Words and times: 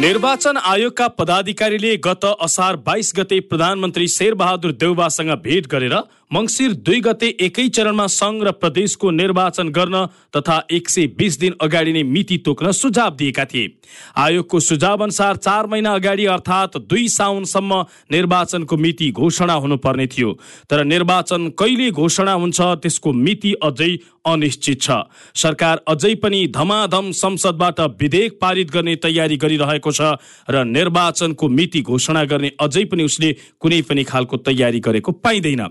निर्वाचन 0.00 0.56
आयोगका 0.56 1.06
पदाधिकारीले 1.18 1.94
गत 2.04 2.24
असार 2.40 2.76
बाइस 2.86 3.12
गते 3.16 3.38
प्रधानमन्त्री 3.50 4.08
शेरबहादुर 4.08 4.70
देउबासँग 4.80 5.30
भेट 5.44 5.66
गरेर 5.72 5.94
मङ्सिर 6.30 6.72
दुई 6.82 7.00
गते 7.00 7.28
एकै 7.40 7.68
चरणमा 7.68 8.06
सङ्घ 8.10 8.42
र 8.42 8.50
प्रदेशको 8.52 9.10
निर्वाचन 9.10 9.68
गर्न 9.70 10.06
तथा 10.36 10.56
एक 10.70 10.88
सय 10.88 11.06
बिस 11.18 11.38
दिन 11.38 11.54
अगाडि 11.60 11.92
नै 11.92 12.02
मिति 12.04 12.38
तोक्न 12.44 12.72
सुझाव 12.72 13.14
दिएका 13.16 13.44
थिए। 13.44 13.68
आयोगको 14.16 14.60
सुझाव 14.60 15.02
अनुसार 15.02 15.36
चार 15.38 15.66
महिना 15.66 15.92
अगाडि 15.94 16.26
अर्थात् 16.26 16.78
दुई 16.90 17.06
साउनसम्म 17.08 17.80
निर्वाचनको 18.12 18.76
मिति 18.76 19.10
घोषणा 19.12 19.54
हुनुपर्ने 19.54 20.06
थियो। 20.06 20.32
तर 20.70 20.84
निर्वाचन 20.84 21.48
कहिले 21.58 21.90
घोषणा 21.92 22.32
हुन्छ 22.34 22.60
त्यसको 22.82 23.12
मिति 23.14 23.52
अझै 23.62 23.90
अनिश्चित 24.26 24.82
छ। 24.82 24.90
सरकार 25.36 25.80
अझै 25.88 26.14
पनि 26.18 26.46
धमाधम 26.50 27.10
संसदबाट 27.14 27.80
विधेयक 28.02 28.38
पारित 28.40 28.70
गर्ने 28.70 28.96
तयारी 28.98 29.36
गरिरहेको 29.38 29.90
छ 29.92 30.18
र 30.50 30.64
निर्वाचनको 30.66 31.48
मिति 31.48 31.80
घोषणा 31.82 32.24
गर्ने 32.26 32.50
अझै 32.60 32.84
पनि 32.90 33.04
उसले 33.04 33.32
कुनै 33.62 33.80
पनि 33.86 34.04
खालको 34.04 34.36
तयारी 34.42 34.80
गरेको 34.82 35.12
पाइँदैन। 35.22 35.62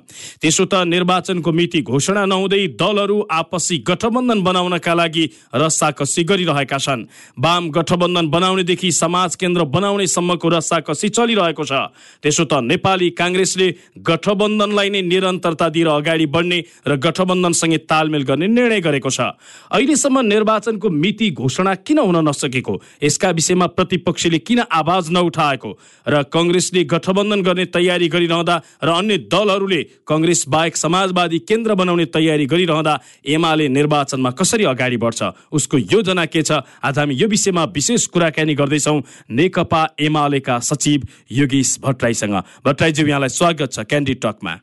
त्यसो 0.45 0.65
त 0.69 0.85
निर्वाचनको 0.85 1.51
मिति 1.57 1.81
घोषणा 1.81 2.23
नहुँदै 2.29 2.77
दलहरू 2.77 3.17
आपसी 3.33 3.77
गठबन्धन 3.81 4.39
बनाउनका 4.45 4.93
लागि 4.93 5.25
रस्साकसी 5.57 6.23
गरिरहेका 6.29 6.77
छन्। 6.77 7.01
वाम 7.41 7.69
गठबन्धन 7.73 8.29
बनाउनेदेखि 8.29 8.91
समाज 8.93 9.35
केन्द्र 9.41 9.63
बनाउने 9.65 10.05
सम्मको 10.05 10.47
रस्साकसी 10.49 11.09
चलिरहेको 11.09 11.63
छ। 11.65 11.89
त्यसो 12.21 12.45
त 12.45 12.61
नेपाली 12.61 13.09
काङ्ग्रेसले 13.17 13.67
गठबन्धनलाई 14.05 14.89
नै 14.93 15.01
निरन्तरता 15.01 15.67
दिएर 15.73 15.89
अगाडि 15.89 16.25
बढ्ने 16.29 16.59
र 16.85 16.91
गठबन्धनसँगै 16.93 17.79
तालमेल 17.89 18.23
गर्ने 18.29 18.45
निर्णय 18.45 18.79
गरेको 18.85 19.09
छ। 19.09 19.33
अहिलेसम्म 19.73 20.29
निर्वाचनको 20.29 20.87
मिति 20.93 21.27
घोषणा 21.41 21.73
किन 21.81 22.05
हुन 22.05 22.21
नसकेको? 22.21 22.73
यसका 23.01 23.29
विषयमा 23.33 23.67
प्रतिपक्षले 23.73 24.39
किन 24.45 24.59
आवाज 24.69 25.09
नउठाएको? 25.09 25.69
र 26.05 26.23
कङ्ग्रेसले 26.29 26.85
गठबन्धन 26.85 27.41
गर्ने 27.41 27.65
तयारी 27.73 28.07
गरिरहँदा 28.13 28.55
र 28.85 28.89
अन्य 28.93 29.17
दलहरूले 29.25 29.81
कङ्ग्रेस 30.05 30.33
बाहेक 30.47 30.75
समाजवादी 30.75 31.39
केन्द्र 31.39 31.75
बनाउने 31.75 32.05
तयारी 32.05 32.45
गरिरहँदा 32.45 32.93
एमाले 33.25 33.67
निर्वाचनमा 33.69 34.31
कसरी 34.31 34.63
अगाडि 34.63 34.97
बढ्छ? 34.97 35.23
उसको 35.51 35.77
योजना 35.77 36.25
के 36.25 36.41
छ? 36.41 36.51
आज 36.83 36.99
हामी 36.99 37.15
यो 37.15 37.27
विषयमा 37.27 37.63
विशेष 37.63 38.05
कुराकानी 38.07 38.55
गर्दैछौँ। 38.55 39.01
नेकपा 39.29 39.81
एमालेका 39.99 40.59
सचिव 40.59 41.07
योगेश 41.31 41.77
भट्टराईसँग। 41.83 42.35
भट्टराईज्यू 42.65 43.07
यहाँलाई 43.07 43.29
स्वागत 43.29 43.71
छ 43.71 43.79
क्यान्डी 43.79 44.13
टकमा। 44.13 44.53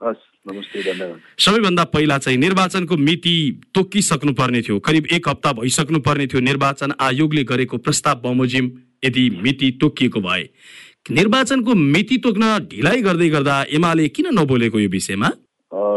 हस् 0.00 0.24
नमस्ते 0.48 0.82
धन्यवाद। 0.82 1.20
सबैभन्दा 1.38 1.84
पहिला 1.84 2.18
चाहिँ 2.18 2.38
निर्वाचनको 2.38 2.96
मिति 2.96 3.36
तोकिसक्नु 3.74 4.32
पर्ने 4.32 4.62
थियो। 4.62 4.78
करिब 4.78 5.06
एक 5.12 5.28
हप्ता 5.28 5.52
भइसक्नु 5.52 5.98
पर्ने 6.00 6.26
थियो। 6.26 6.40
निर्वाचन 6.40 6.92
आयोगले 7.00 7.44
गरेको 7.44 7.78
प्रस्ताव 7.78 8.20
बमोजिम 8.24 8.70
यदि 9.04 9.28
मिति 9.42 9.70
तोकिएको 9.80 10.20
भए। 10.20 10.48
निर्वाचनको 11.06 11.74
मिति 11.74 12.16
तोक्न 12.24 12.44
ढिलाइ 12.70 13.00
गर्दै 13.02 13.28
गर्दा 13.30 13.54
एमाले 13.76 14.08
किन 14.16 14.26
नबोलेको 14.38 14.78
यो 14.78 14.88
विषयमा? 14.92 15.28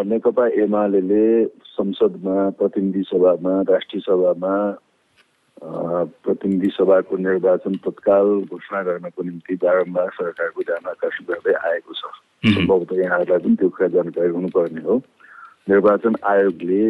नेकपा 0.08 0.46
एमाले 0.64 1.26
संसदमा 1.68 2.38
प्रतिनिधि 2.56 3.04
सभामा 3.12 3.54
राष्ट्रिय 3.70 4.02
सभामा 4.08 4.54
प्रतिनिधि 6.24 6.70
सभाको 6.78 7.18
निर्वाचन 7.18 7.76
तत्काल 7.84 8.28
घोषणा 8.48 8.82
गर्नको 8.84 9.24
निम्ति 9.24 9.56
बारम्बार 9.64 10.10
सरकारको 10.16 10.62
ध्यान 10.72 10.90
आकर्षण 10.90 11.24
गर्दै 11.28 11.54
आएको 11.60 11.94
छ। 11.94 12.04
सम्भवतः 12.56 13.04
यहाँहरूलाई 13.04 13.40
पनि 13.44 13.56
त्यो 13.60 13.70
कुरा 13.70 13.88
जानकारी 14.00 14.32
हुनुपर्ने 14.32 14.82
हो। 14.88 14.96
निर्वाचन 15.70 16.16
आयोगले 16.24 16.82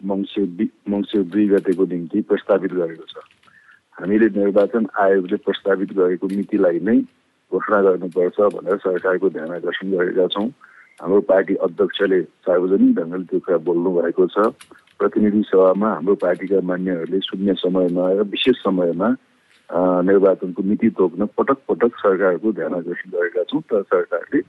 मङ्सिर 0.00 0.68
मङ्सिर 0.92 1.22
दुई 1.32 1.48
गतेको 1.48 1.84
निम्ति 1.96 2.20
प्रस्तावित 2.28 2.72
गरेको 2.76 3.08
छ। 3.08 3.24
हामीले 3.98 4.28
निर्वाचन 4.38 4.86
आयोगले 5.00 5.36
प्रस्तावित 5.48 5.92
गरेको 5.96 6.28
मितिलाई 6.36 6.78
नै 6.84 6.98
घोषणा 7.54 7.80
गर्नुपर्छ 7.86 8.38
भनेर 8.54 8.76
सरकारको 8.84 9.28
ध्यान 9.34 9.50
आकर्षण 9.58 9.90
गरेका 9.94 10.26
छौँ। 10.34 10.48
हाम्रो 11.00 11.20
पार्टी 11.30 11.54
अध्यक्षले 11.66 12.20
सार्वजनिक 12.46 12.94
ढङ्गले 12.96 13.24
त्यो 13.30 13.38
कुरा 13.46 13.58
बोल्नु 13.66 13.90
भएको 13.98 14.26
छ। 14.34 14.50
प्रतिनिधि 14.98 15.42
सभामा 15.50 15.88
हाम्रो 15.94 16.14
पार्टीका 16.22 16.60
मान्यहरूले 16.70 17.20
शून्य 17.28 17.54
समयमा 17.62 18.04
र 18.18 18.22
विशेष 18.30 18.56
समयमा 18.62 19.08
निर्वाचनको 20.06 20.62
मिति 20.62 20.88
तोक्न 20.98 21.26
पटक 21.38 21.58
पटक 21.68 21.92
सरकारको 21.98 22.52
ध्यान 22.52 22.74
आकर्षण 22.74 23.10
गरेका 23.10 23.42
छौँ 23.50 23.60
तर 23.70 23.82
सरकारले 23.90 24.40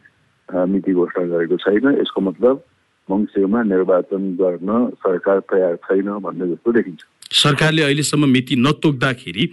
मिति 0.69 0.93
घोषणा 0.93 1.23
गरेको 1.33 1.57
छैन। 1.65 1.85
यसको 2.01 2.21
मतलब 2.21 2.63
मङ्सिरमा 3.09 3.61
निर्वाचन 3.63 4.23
गर्न 4.41 4.69
सरकार 5.01 5.39
तयार 5.51 5.75
छैन 5.85 6.09
भन्ने 6.25 6.45
जस्तो 6.53 6.71
देखिन्छ। 6.77 7.01
सरकारले 7.41 7.81
अहिलेसम्म 7.83 8.29
मिति 8.29 8.55
नतोक्दाखेरि 8.61 9.45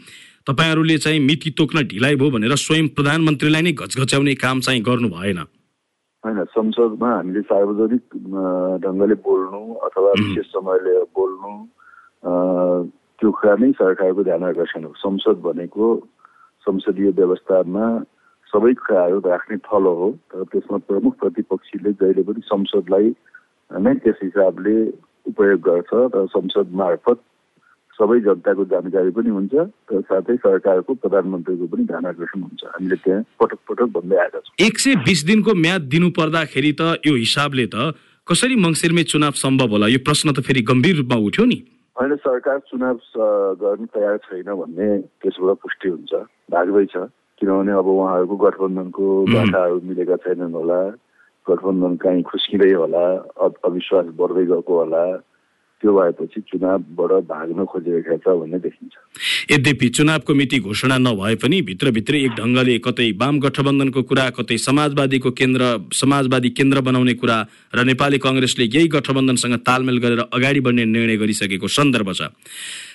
तपाईँहरूले 0.46 0.96
चाहिँ 0.98 1.20
मिति 1.20 1.50
तोक्न 1.58 1.82
ढिलाइ 1.88 2.16
भयो 2.16 2.30
भनेर 2.30 2.54
स्वयं 2.58 2.88
प्रधानमन्त्रीलाई 2.96 3.62
नै 3.62 3.72
घचघच्याउने 3.72 4.34
काम 4.44 4.60
चाहिँ 4.60 4.82
गर्नु 4.82 5.08
भएन। 5.08 5.38
होइन 6.24 6.44
संसदमा 6.54 7.10
हामीले 7.14 7.40
सार्वजनिक 7.50 8.04
ढङ्गले 8.82 9.14
बोल्नु 9.26 9.62
अथवा 9.86 10.10
विशेष 10.18 10.46
समय 10.54 10.78
लिएर 10.84 11.06
बोल्नु 11.18 11.52
त्यो 13.18 13.30
कुरा 13.30 13.54
नै 13.62 13.70
सरकारको 13.78 14.22
ध्यान 14.24 14.42
आकर्षण 14.44 14.84
हो। 14.84 14.92
संसद 14.98 15.42
भनेको 15.46 15.86
संसदीय 16.66 17.10
व्यवस्थामा 17.18 17.86
सबै 18.52 18.72
कुराहरू 18.82 19.18
राख्ने 19.26 19.56
थलो 19.66 19.92
हो 20.00 20.08
तर 20.30 20.44
त्यसमा 20.52 20.78
प्रमुख 20.90 21.12
प्रतिपक्षीले 21.20 21.92
जहिले 22.02 22.22
पनि 22.22 22.40
संसदलाई 22.44 23.14
नै 23.70 23.94
त्यस 24.04 24.18
हिसाबले 24.22 24.76
उपयोग 25.32 25.60
गर्छ 25.68 25.90
र 26.14 26.26
संसद 26.34 26.74
मार्फत 26.82 27.18
सबै 28.02 28.18
जनताको 28.26 28.64
जानकारी 28.74 29.10
पनि 29.16 29.30
हुन्छ 29.38 29.54
र 29.94 30.00
साथै 30.10 30.36
सरकारको 30.44 30.94
प्रधानमन्त्रीको 31.02 31.66
पनि 31.72 31.84
ध्यान 31.90 32.04
आकर्षण 32.12 32.40
हुन्छ। 32.42 32.62
हामीले 32.74 32.96
त्यहाँ 33.04 33.22
पटक 33.40 33.58
पटक 33.70 33.88
भन्दै 33.96 34.16
आएका 34.22 34.38
छौँ। 34.46 34.66
एक 34.66 34.78
सय 34.84 34.94
बिस 35.06 35.20
दिनको 35.30 35.54
म्याद 35.66 35.82
दिनु 35.92 36.08
पर्दाखेरि 36.18 36.72
त 36.80 36.82
यो 37.06 37.14
हिसाबले 37.14 37.66
त 37.74 37.94
कसरी 38.28 38.56
मङ्सिरमै 38.64 39.04
चुनाव 39.12 39.38
सम्भव 39.38 39.70
होला? 39.76 39.86
यो 39.94 40.00
प्रश्न 40.08 40.32
त 40.32 40.42
फेरि 40.46 40.62
गम्भीर 40.66 40.96
रूपमा 41.02 41.18
उठ्यो 41.28 41.44
नि। 41.52 41.58
होइन 41.96 42.16
सरकार 42.26 42.58
चुनाव 42.68 42.98
गर्न 43.62 43.86
तयार 43.94 44.16
छैन 44.26 44.48
भन्ने 44.60 44.86
त्यसबाट 45.22 45.56
पुष्टि 45.62 45.88
हुन्छ। 45.94 46.12
भाग्दै 46.50 46.84
छ। 46.92 47.06
किनभने 47.38 47.72
अब 47.78 47.86
उहाँहरूको 47.86 48.36
गठबन्धनको 48.44 49.06
बाटाहरू 49.30 49.80
मिलेका 49.90 50.16
छैनन् 50.26 50.54
होला। 50.58 50.80
गठबन्धन 51.46 51.94
काहीँ 52.02 52.22
खुस्किँदै 52.22 52.72
होला। 52.72 53.04
अविश्वास 53.68 54.06
बढ्दै 54.18 54.44
गएको 54.50 54.72
होला। 54.78 55.02
त्यो 55.82 55.92
भएपछि 55.92 56.40
चुनावबाट 56.46 57.12
भाग्न 57.26 57.64
खोजिरहेका 57.66 58.16
छ 58.22 58.26
भन्ने 58.38 58.58
देखिन्छ। 58.62 58.94
यद्यपि 59.50 59.88
चुनावको 59.98 60.34
मिति 60.34 60.58
घोषणा 60.62 60.96
नभए 60.98 61.34
पनि 61.42 61.60
भित्रभित्रै 61.68 62.18
एक 62.22 62.32
ढङ्गले 62.38 62.78
कतै 62.86 63.10
वाम 63.18 63.38
गठबन्धनको 63.42 64.02
कुरा 64.06 64.28
कतै 64.38 64.56
समाजवादीको 64.62 65.30
केन्द्र 65.40 65.62
समाजवादी 65.90 66.50
केन्द्र 66.54 66.80
बनाउने 66.86 67.14
कुरा 67.18 67.38
र 67.74 67.84
नेपाली 67.90 68.18
कङ्ग्रेसले 68.22 68.64
यही 68.64 68.88
गठबन्धनसँग 68.94 69.56
तालमेल 69.66 69.98
गरेर 69.98 70.20
अगाडि 70.30 70.60
बढ्ने 70.62 70.84
निर्णय 70.86 71.16
गरिसकेको 71.18 71.68
सन्दर्भ 71.68 72.12
छ। 72.14 72.30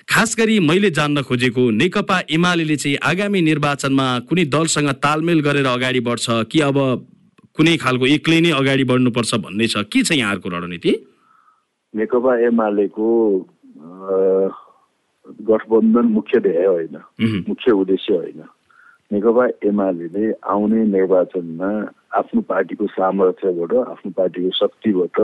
खास 0.07 0.35
गरी 0.39 0.59
मैले 0.63 0.89
जान्न 0.95 1.21
खोजेको 1.27 1.69
नेकपा 1.83 2.17
एमाले 2.31 2.75
चाहिँ 2.77 2.97
आगामी 3.03 3.41
निर्वाचनमा 3.51 4.07
कुनै 4.31 4.45
दलसँग 4.47 4.89
तालमेल 5.03 5.39
गरेर 5.43 5.67
अगाडि 5.67 5.99
बढ्छ 6.07 6.25
कि 6.47 6.59
अब 6.63 6.77
कुनै 7.57 7.75
खालको 7.83 8.05
एक्लै 8.15 8.39
नै 8.41 8.51
अगाडि 8.55 8.83
बढ्नुपर्छ 8.87 9.35
भन्ने 9.43 9.67
छ? 9.67 9.83
के 9.91 10.03
छ 10.07 10.11
यहाँहरूको 10.13 10.49
रणनीति? 10.49 10.91
नेकपा 11.97 12.31
एमालेको 12.47 13.07
गठबन्धन 15.49 16.05
मुख्य 16.13 16.39
ध्येय 16.39 16.65
होइन। 16.65 16.95
मुख्य 17.49 17.71
उद्देश्य 17.71 18.13
होइन। 18.15 18.41
नेकपा 19.11 19.45
एमाले 19.67 20.31
आउने 20.45 20.83
निर्वाचनमा 20.93 21.69
आफ्नो 22.19 22.41
पार्टीको 22.49 22.87
सामर्थ्यबाट 22.93 23.73
आफ्नो 23.87 24.11
पार्टीको 24.17 24.49
शक्तिबाट 24.61 25.19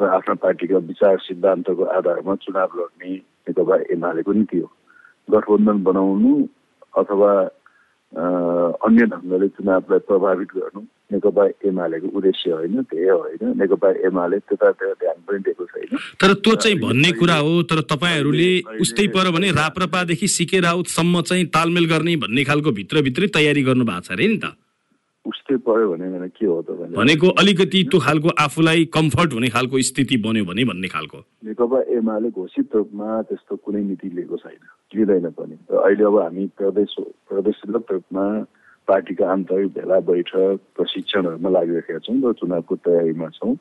र 0.00 0.02
आफ्ना 0.08 0.34
पार्टीका 0.42 0.78
विचार 0.88 1.18
सिद्धान्तको 1.22 1.84
आधारमा 1.84 2.34
चुनाव 2.42 2.70
लड्ने 2.78 3.14
नेकपा 3.14 3.76
एमालेको 3.92 4.32
नीति 4.32 4.58
हो। 4.58 4.68
गठबन्धन 5.28 5.82
बनाउनु 5.84 6.32
अथवा 6.98 7.32
अन्य 8.82 9.02
ढङ्गले 9.12 9.48
चुनावलाई 9.48 10.00
प्रभावित 10.08 10.50
गर्नु 10.56 10.82
नेकपा 11.10 11.44
एमालेको 11.64 12.08
उद्देश्य 12.10 12.50
होइन 12.52 12.80
ध्येय 12.84 13.10
होइन 13.10 13.52
नेकपा 13.58 13.90
एमाले 14.06 14.38
त्यतातिर 14.40 14.92
ध्यान 14.94 15.20
पनि 15.24 15.38
दिएको 15.40 15.64
छैन 15.66 15.96
तर 16.20 16.34
त्यो 16.36 16.54
चाहिँ 16.56 16.78
भन्ने 16.78 17.12
कुरा 17.14 17.36
हो 17.38 17.62
तर 17.64 17.80
तपाईँहरूले 17.88 18.50
उस्तै 18.78 19.06
पर 19.08 19.30
भने 19.32 19.50
राप्रपादेखि 19.54 20.28
सिके 20.30 20.60
राउतसम्म 20.62 21.20
चाहिँ 21.24 21.46
तालमेल 21.50 21.88
गर्ने 21.88 22.16
भन्ने 22.18 22.44
खालको 22.44 22.72
भित्रभित्रै 22.74 23.28
तयारी 23.34 23.62
गर्नु 23.64 23.84
भएको 23.86 24.00
छ 24.02 24.12
अरे 24.12 24.28
नि 24.28 24.38
त 24.38 24.52
उस्तै 25.24 25.56
पर्यो 25.60 25.88
भने 25.90 26.28
के 26.30 26.46
हो 26.46 26.60
त 26.62 26.70
भने 26.72 26.92
भनेको 26.94 27.28
अलिकति 27.36 27.82
त्यो 27.86 28.00
खालको 28.00 28.28
आफूलाई 28.38 28.84
कम्फर्ट 28.90 29.32
हुने 29.32 29.48
खालको 29.48 29.80
स्थिति 29.84 30.16
बन्यो 30.20 30.44
भने 30.44 30.64
भन्ने 30.66 30.88
खालको 30.88 31.24
नेकपा 31.44 31.80
एमाले 31.94 32.30
घोषित 32.32 32.76
रूपमा 32.76 33.20
त्यस्तो 33.24 33.56
कुनै 33.58 33.82
नीति 33.82 34.08
लिएको 34.10 34.36
छैन 34.38 34.62
लिँदैन 34.92 35.30
पनि 35.32 35.56
र 35.68 35.82
अहिले 35.82 36.04
अब 36.04 36.18
हामी 36.18 36.46
प्रदेश 36.54 36.94
प्रदेशगत 37.28 37.92
रूपमा 37.92 38.24
पार्टीका 38.88 39.30
आन्तरिक 39.32 39.68
भेला 39.76 40.00
बैठक 40.00 40.58
प्रशिक्षणहरूमा 40.76 41.50
लागिरहेका 41.50 41.98
छौँ 41.98 42.16
र 42.24 42.32
चुनावको 42.40 42.74
तयारीमा 42.76 43.28
छौँ। 43.36 43.54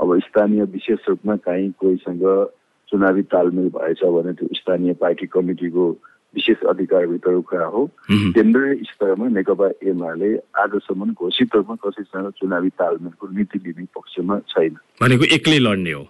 अब 0.00 0.18
स्थानीय 0.18 0.62
विशेष 0.70 1.08
रूपमा 1.08 1.36
काहीँ 1.36 1.70
कोहीसँग 1.80 2.24
चुनावी 2.88 3.22
तालमेल 3.22 3.68
भएछ 3.74 4.02
भने 4.04 4.32
त्यो 4.32 4.48
स्थानीय 4.54 4.94
पार्टी 5.02 5.26
कमिटीको 5.26 5.84
विशेष 6.34 6.62
अधिकारभित्रको 6.70 7.40
कुरा 7.42 7.66
हो. 7.66 7.82
केन्द्रीय 8.10 8.74
स्तरमा 8.86 9.26
नेकपा 9.28 9.68
एमाले 9.90 10.30
आजसम्म 10.62 11.12
घोषित 11.12 11.54
रूपमा 11.54 11.76
कसैसँग 11.82 12.30
चुनावी 12.38 12.70
तालमेलको 12.78 13.28
नीति 13.28 13.58
लिने 13.58 13.84
पक्षमा 13.94 14.38
छैन। 14.48 14.74
भनेको 15.02 15.24
एक्लै 15.34 15.58
लड्ने 15.58 15.92
हो। 15.92 16.04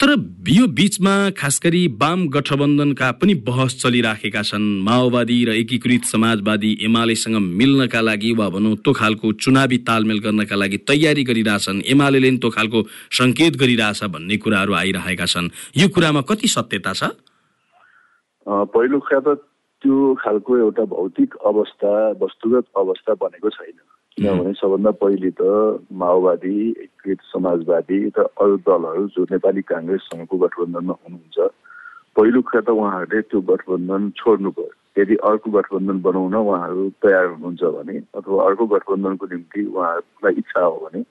तर 0.00 0.08
यो 0.48 0.66
बीचमा 0.68 1.14
खास 1.38 1.60
गरी 1.64 1.86
वाम 2.00 2.28
गठबन्धनका 2.28 3.10
पनि 3.18 3.34
बहस 3.48 3.80
चलिराखेका 3.82 4.42
छन्। 4.42 4.66
माओवादी 4.84 5.38
र 5.44 5.50
एकीकृत 5.62 6.04
समाजवादी 6.04 6.72
एमालेसँग 6.82 7.36
मिल्नका 7.36 8.00
लागि 8.00 8.32
वा 8.38 8.48
भनौँ 8.48 8.76
त्यो 8.84 8.92
खालको 8.92 9.32
चुनावी 9.42 9.78
तालमेल 9.88 10.18
गर्नका 10.20 10.56
लागि 10.56 10.78
तयारी 10.88 11.24
गरिरहेछन्। 11.24 11.82
एमाले 11.86 12.20
त्यो 12.38 12.50
खालको 12.50 12.78
सङ्केत 13.18 13.56
गरिरहेछ 13.56 14.04
भन्ने 14.14 14.36
कुराहरू 14.36 14.72
आइरहेका 14.74 15.26
छन्। 15.26 15.50
यो 15.76 15.88
कुरामा 15.88 16.20
कति 16.28 16.48
सत्यता 16.48 16.92
छ? 16.92 17.02
पहिलो 18.46 18.98
कुरा 18.98 19.20
त 19.20 19.28
त्यो 19.82 19.96
खालको 20.18 20.56
एउटा 20.58 20.84
भौतिक 20.90 21.34
अवस्था 21.46 21.92
वस्तुगत 22.22 22.64
अवस्था 22.76 23.12
बनेको 23.14 23.48
छैन। 23.48 23.78
किनभने 24.18 24.52
सबभन्दा 24.54 24.90
पहिले 24.98 25.30
त 25.32 25.42
माओवादी 25.94 26.54
एकीकृत 26.76 27.20
समाजवादी 27.28 27.98
र 28.10 28.26
अरू 28.36 28.56
दलहरू 28.64 29.06
जो 29.08 29.22
नेपाली 29.30 29.62
काङ्ग्रेससँगको 29.64 30.38
गठबन्धनमा 30.38 30.94
हुनुहुन्छ 30.98 31.38
पहिलो 32.16 32.40
कुरा 32.42 32.60
त 32.60 32.70
उहाँहरूले 32.72 33.20
त्यो 33.24 33.40
गठबन्धन 33.46 34.10
छोड्नु 34.16 34.50
पर्यो 34.52 34.74
यदि 34.96 35.14
अर्को 35.24 35.50
गठबन्धन 35.52 36.00
बनाउन 36.02 36.34
उहाँहरू 36.36 36.88
तयार 36.98 37.26
हुनुहुन्छ 37.28 37.62
भने 37.72 37.98
अथवा 38.14 38.44
अर्को 38.44 38.66
गठबन्धनको 38.68 39.26
निम्ति 39.28 39.64
उहाँहरूलाई 39.68 40.34
इच्छा 40.36 40.62
हो 40.62 40.76
भने 40.82 41.02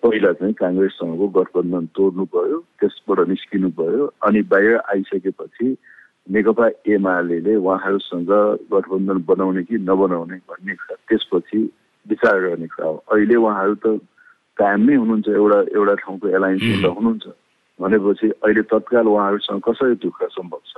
पहिला 0.00 0.32
चाहिँ 0.34 0.54
काङ्ग्रेससँगको 0.56 1.28
गठबन्धन 1.34 1.86
तोड्नु 1.92 2.24
पर्यो 2.32 2.58
त्यसबाट 2.80 3.28
निस्किनु 3.28 3.70
पर्यो 3.76 4.12
अनि 4.22 4.42
बाहिर 4.48 4.80
आइसकेपछि 4.88 5.76
नेकपा 6.26 6.66
एमाले 6.88 7.54
उहाँहरूसँग 7.56 8.32
गठबन्धन 8.72 9.18
बनाउने 9.28 9.62
कि 9.68 9.76
नबनाउने 9.76 10.36
भन्ने 10.48 10.74
कुरा। 10.74 10.96
त्यसपछि 11.08 11.58
विचार 12.08 12.40
गर्ने 12.40 12.66
कुरा 12.66 12.86
हो। 12.88 12.96
अहिले 13.12 13.36
उहाँहरू 13.36 13.74
त 13.74 13.86
कायम 14.56 14.80
नै 14.88 14.94
हुनुहुन्छ 14.96 15.28
एउटा 15.28 15.58
एउटा 15.76 15.94
ठाउँको 16.00 16.26
एलायन्समा 16.28 16.76
त 16.80 16.86
हुनुहुन्छ। 16.96 17.26
भनेपछि 17.80 18.26
अहिले 18.40 18.62
तत्काल 18.72 19.06
उहाँहरूसँग 19.06 19.60
कसरी 19.68 19.94
त्यो 20.00 20.10
कुरा 20.10 20.28
सम्भव 20.32 20.60
छ? 20.64 20.74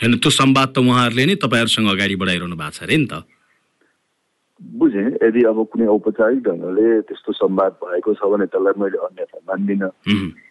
होइन 0.00 0.12
त्यो 0.18 0.30
संवाद 0.30 0.68
त 0.74 0.78
उहाँहरूले 0.82 1.24
नै 1.26 1.34
तपाईँहरूसँग 1.38 1.88
अगाडि 1.94 2.16
बढाइरहनु 2.18 2.56
भएको 2.56 2.74
छ 2.74 2.82
अरे 2.82 2.96
नि 2.98 3.06
त। 3.06 3.22
बुझेँ 4.60 5.08
यदि 5.22 5.40
अब 5.50 5.58
कुनै 5.70 5.86
औपचारिक 5.86 6.40
ढङ्गले 6.42 6.86
त्यस्तो 7.06 7.30
संवाद 7.32 7.72
भएको 7.78 8.10
छ 8.14 8.22
भने 8.26 8.46
त्यसलाई 8.50 8.74
मैले 8.80 8.98
अन्यथा 9.06 9.38
मान्दिनँ। 9.38 9.90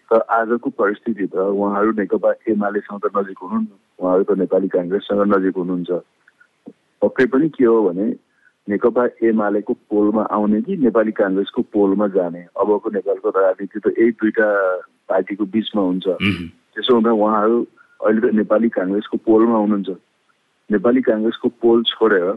तर 0.07 0.19
आजको 0.31 0.69
परिस्थिति 0.79 1.25
त 1.27 1.35
उहाँहरू 1.35 1.91
नेकपा 1.99 2.31
एमालेसँग 2.47 2.99
त 3.03 3.11
नजिक 3.17 3.37
हुनुहुन्न। 3.43 3.82
उहाँहरू 4.03 4.23
त 4.23 4.38
नेपाली 4.44 4.67
काङ्ग्रेससँग 4.67 5.21
नजिक 5.31 5.55
हुनुहुन्छ। 5.57 5.91
पक्कै 7.01 7.25
पनि 7.31 7.47
के 7.55 7.65
हो 7.65 7.77
भने 7.88 8.05
नेकपा 8.67 9.03
एमालेको 9.27 9.73
पोलमा 9.91 10.23
आउने 10.35 10.61
कि 10.61 10.75
नेपाली 10.77 11.11
काङ्ग्रेसको 11.11 11.61
पोलमा 11.71 12.07
जाने 12.15 12.41
अबको 12.59 12.89
नेपालको 13.00 13.29
राजनीति 13.29 13.79
त 13.79 13.88
यही 14.00 14.11
दुईटा 14.19 14.47
पार्टीको 15.07 15.45
बिचमा 15.55 15.81
हुन्छ। 15.81 16.07
त्यसो 16.75 16.94
हुँदा 16.94 17.11
उहाँहरू 17.11 17.57
अहिले 18.03 18.21
त 18.27 18.33
नेपाली 18.35 18.69
काङ्ग्रेसको 18.75 19.17
पोलमा 19.23 19.57
हुनुहुन्छ। 19.63 19.89
नेपाली 20.69 21.01
काङ्ग्रेसको 21.07 21.47
पोल 21.63 21.83
छोडेर 21.91 22.27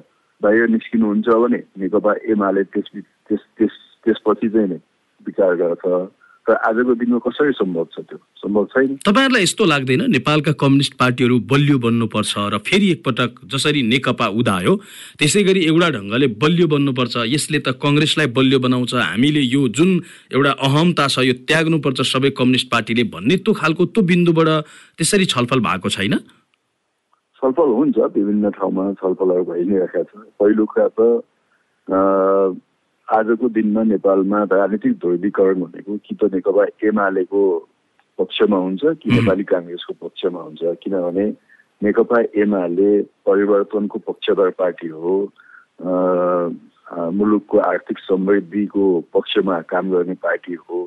बाहिर 0.42 0.68
निस्किनुहुन्छ 0.70 1.28
भने 1.42 1.60
नेकपा 1.82 2.12
एमाले 2.30 2.62
त्यस 2.74 2.86
त्यस 2.94 3.42
त्यस 3.58 3.74
त्यसपछि 4.04 4.48
चाहिँ 4.54 4.68
नि 4.68 4.78
विचार 5.26 5.54
गर्छ। 5.62 5.84
तर 6.46 6.54
आजको 6.62 6.94
दिनमा 6.94 7.18
कसरी 7.26 7.52
सम्भव 7.58 7.84
छ 7.90 8.06
त्यो? 8.06 8.18
सम्भव 8.38 8.64
छैन? 8.70 8.90
तपाईँहरूलाई 9.02 9.42
यस्तो 9.42 9.64
लाग्दैन? 9.66 10.02
नेपालका 10.14 10.52
कम्युनिस्ट 10.62 10.94
पार्टीहरू 10.94 11.38
बलियो 11.50 11.78
बन्नुपर्छ 11.82 12.32
र 12.54 12.58
फेरि 12.62 12.90
एकपटक 12.94 13.30
जसरी 13.50 13.82
नेकपा 13.82 14.26
उदायो 14.40 14.72
त्यसै 15.18 15.42
गरी 15.42 15.60
एउटा 15.66 15.88
ढङ्गले 15.98 16.26
बलियो 16.38 16.66
बन्नुपर्छ। 16.70 17.14
यसले 17.34 17.58
त 17.58 17.74
कङ्ग्रेसलाई 17.82 18.30
बलियो 18.30 18.58
बनाउँछ। 18.62 18.94
हामीले 18.94 19.42
यो 19.42 19.62
जुन 19.74 19.90
एउटा 20.30 20.52
अहमता 20.70 21.06
छ 21.10 21.26
यो 21.26 21.34
त्याग्नुपर्छ 21.50 21.98
सबै 22.14 22.30
कम्युनिस्ट 22.38 22.70
पार्टीले 22.70 23.04
भन्ने 23.10 23.36
त्यो 23.42 23.52
खालको 23.60 23.82
त्यो 23.90 24.02
बिन्दुबाट 24.06 24.48
त्यसरी 25.02 25.26
छलफल 25.34 25.60
भएको 25.66 25.88
छैन? 25.98 26.14
छलफल 27.42 27.68
हुन्छ 27.78 27.96
विभिन्न 28.14 28.50
ठाउँमा 28.54 28.84
छलफलहरू 29.02 29.44
भइ 29.50 29.64
नै 29.66 29.76
रहेका 29.82 30.02
छ। 30.02 30.12
पहिलो 30.38 30.64
कुरा 30.70 30.88
त 30.94 31.00
आजको 33.16 33.48
दिनमा 33.48 33.82
नेपालमा 33.82 34.42
राजनीतिक 34.52 34.92
ध्रुवीकरण 35.00 35.60
भनेको 35.60 35.96
कि 36.04 36.14
त 36.20 36.28
नेकपा 36.34 36.64
एमालेको 36.88 37.42
पक्षमा 38.18 38.56
हुन्छ 38.56 38.82
कि 39.02 39.10
नेपाली 39.10 39.44
काङ्ग्रेसको 39.44 39.94
पक्षमा 40.04 40.40
हुन्छ? 40.40 40.62
किनभने 40.82 41.26
नेकपा 41.82 42.18
एमाले 42.42 42.90
परिवर्तनको 43.28 43.98
पक्षधर 44.08 44.50
पार्टी 44.60 44.88
हो 44.88 45.14
मुलुकको 47.16 47.58
आर्थिक 47.58 47.98
समृद्धिको 47.98 48.84
पक्षमा 49.14 49.60
काम 49.72 49.90
गर्ने 49.92 50.14
पार्टी 50.22 50.54
हो। 50.54 50.78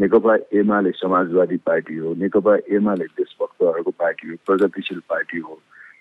नेकपा 0.00 0.34
एमाले 0.60 0.90
समाजवादी 0.92 1.56
पार्टी 1.66 1.96
हो 1.96 2.14
नेकपा 2.22 2.54
एमाले 2.76 3.04
देशभक्तहरूको 3.18 3.90
पार्टी 3.90 4.28
हो 4.28 4.36
प्रगतिशील 4.46 5.00
पार्टी 5.10 5.38
हो। 5.38 5.58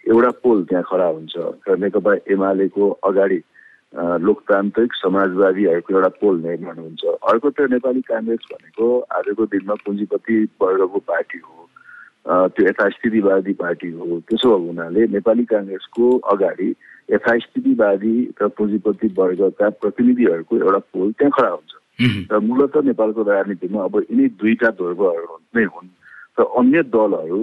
एउटा 0.10 0.32
पोल 0.44 0.64
त्यहाँ 0.70 0.84
खडा 0.90 1.08
हुन्छ 1.18 1.36
र 1.70 1.78
नेकपा 1.84 2.14
एमालेको 2.34 2.90
अगाडि 3.10 3.40
लोकतान्त्रिक 3.94 4.94
समाजवादीहरूको 4.94 5.94
एउटा 5.94 6.10
पोल 6.22 6.36
निर्माण 6.42 6.78
हुन्छ। 6.78 7.04
अर्कोतिर 7.32 7.68
नेपाली 7.70 8.02
काङ्ग्रेस 8.10 8.44
भनेको 8.52 8.88
आजको 9.18 9.46
दिनमा 9.46 9.76
पुँजीपति 9.86 10.36
वर्गको 10.62 11.00
पार्टी 11.00 11.40
हो 11.46 11.54
त्यो 12.26 12.66
यथास्थितिवादी 12.68 13.54
पार्टी 13.54 13.90
हो। 13.92 14.20
त्यसो 14.28 14.50
भएको 14.50 14.68
हुनाले 14.68 15.02
नेपाली 15.16 15.46
काङ्ग्रेसको 15.46 16.06
अगाडि 16.34 16.70
यथास्थितिवादी 17.14 18.16
र 18.42 18.48
पुँजीपति 18.58 19.08
वर्गका 19.18 19.70
प्रतिनिधिहरूको 19.80 20.58
एउटा 20.58 20.80
पोल 20.92 21.12
त्यहाँ 21.16 21.32
खडा 21.32 21.50
हुन्छ। 21.56 21.74
र 22.32 22.40
मूलत 22.44 22.78
नेपालको 22.86 23.22
राजनीतिमा 23.24 23.84
अब 23.84 23.96
यिनै 24.12 24.28
दुईटा 24.42 24.70
ध्रुवहरू 24.76 25.38
नै 25.56 25.64
हुन् 25.64 25.90
र 26.36 26.44
अन्य 26.60 26.84
दलहरू 26.92 27.42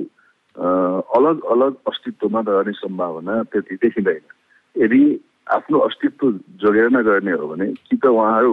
अलग 1.16 1.36
अलग 1.54 1.72
अस्तित्वमा 1.88 2.40
रहने 2.48 2.72
सम्भावना 2.76 3.42
त्यति 3.48 3.74
देखिँदैन। 3.82 4.24
यदि 4.76 5.02
आफ्नो 5.46 5.78
अस्तित्व 5.86 6.30
जोगेर 6.62 6.88
नगर्ने 6.96 7.32
हो 7.32 7.46
भने 7.48 7.66
कि 7.90 7.96
त 7.96 8.06
उहाँहरू 8.06 8.52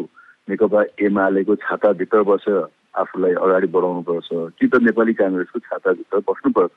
नेकपा 0.50 0.82
एमालेको 1.06 1.56
छाताभित्र 1.64 2.22
बसेर 2.30 2.64
आफूलाई 3.00 3.34
अगाडि 3.46 3.68
बढाउनुपर्छ 3.74 4.30
कि 4.60 4.68
त 4.68 4.82
नेपाली 4.88 5.14
काङ्ग्रेसको 5.22 5.60
छाताभित्र 5.70 6.20
बस्नुपर्छ 6.30 6.72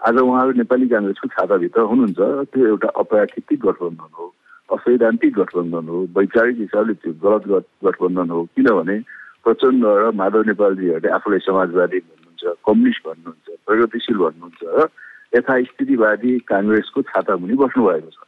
आज 0.00 0.16
उहाँहरू 0.20 0.52
नेपाली 0.60 0.88
काङ्ग्रेसको 0.88 1.28
छाताभित्र 1.36 1.80
हुनुहुन्छ 1.90 2.18
त्यो 2.52 2.66
एउटा 2.66 2.88
अप्राकृतिक 3.02 3.60
गठबन्धन 3.66 4.10
हो 4.18 4.26
असैद्धान्तिक 4.68 5.32
गठबन्धन 5.38 5.88
हो 5.88 5.98
वैचारिक 6.18 6.56
हिसाबले 6.58 6.94
त्यो 7.04 7.12
गलत 7.24 7.48
गठ- 7.48 7.70
गठबन्धन 7.86 8.30
हो 8.30 8.42
किनभने 8.56 8.98
प्रचण्ड 9.46 9.84
र 10.02 10.10
माधव 10.18 10.42
नेपालजीहरूले 10.50 11.10
आफूलाई 11.14 11.40
समाजवादी 11.46 11.98
भन्नुहुन्छ 12.00 12.42
कम्युनिस्ट 12.66 13.06
भन्नुहुन्छ 13.06 13.46
प्रगतिशील 13.66 14.16
भन्नुहुन्छ 14.24 14.62
र 14.64 14.86
यथास्थितिवादी 15.34 16.32
काङ्ग्रेसको 16.48 17.02
छाता 17.10 17.36
मुनि 17.36 17.54
बस्नुभएको 17.62 18.10
छ। 18.10 18.18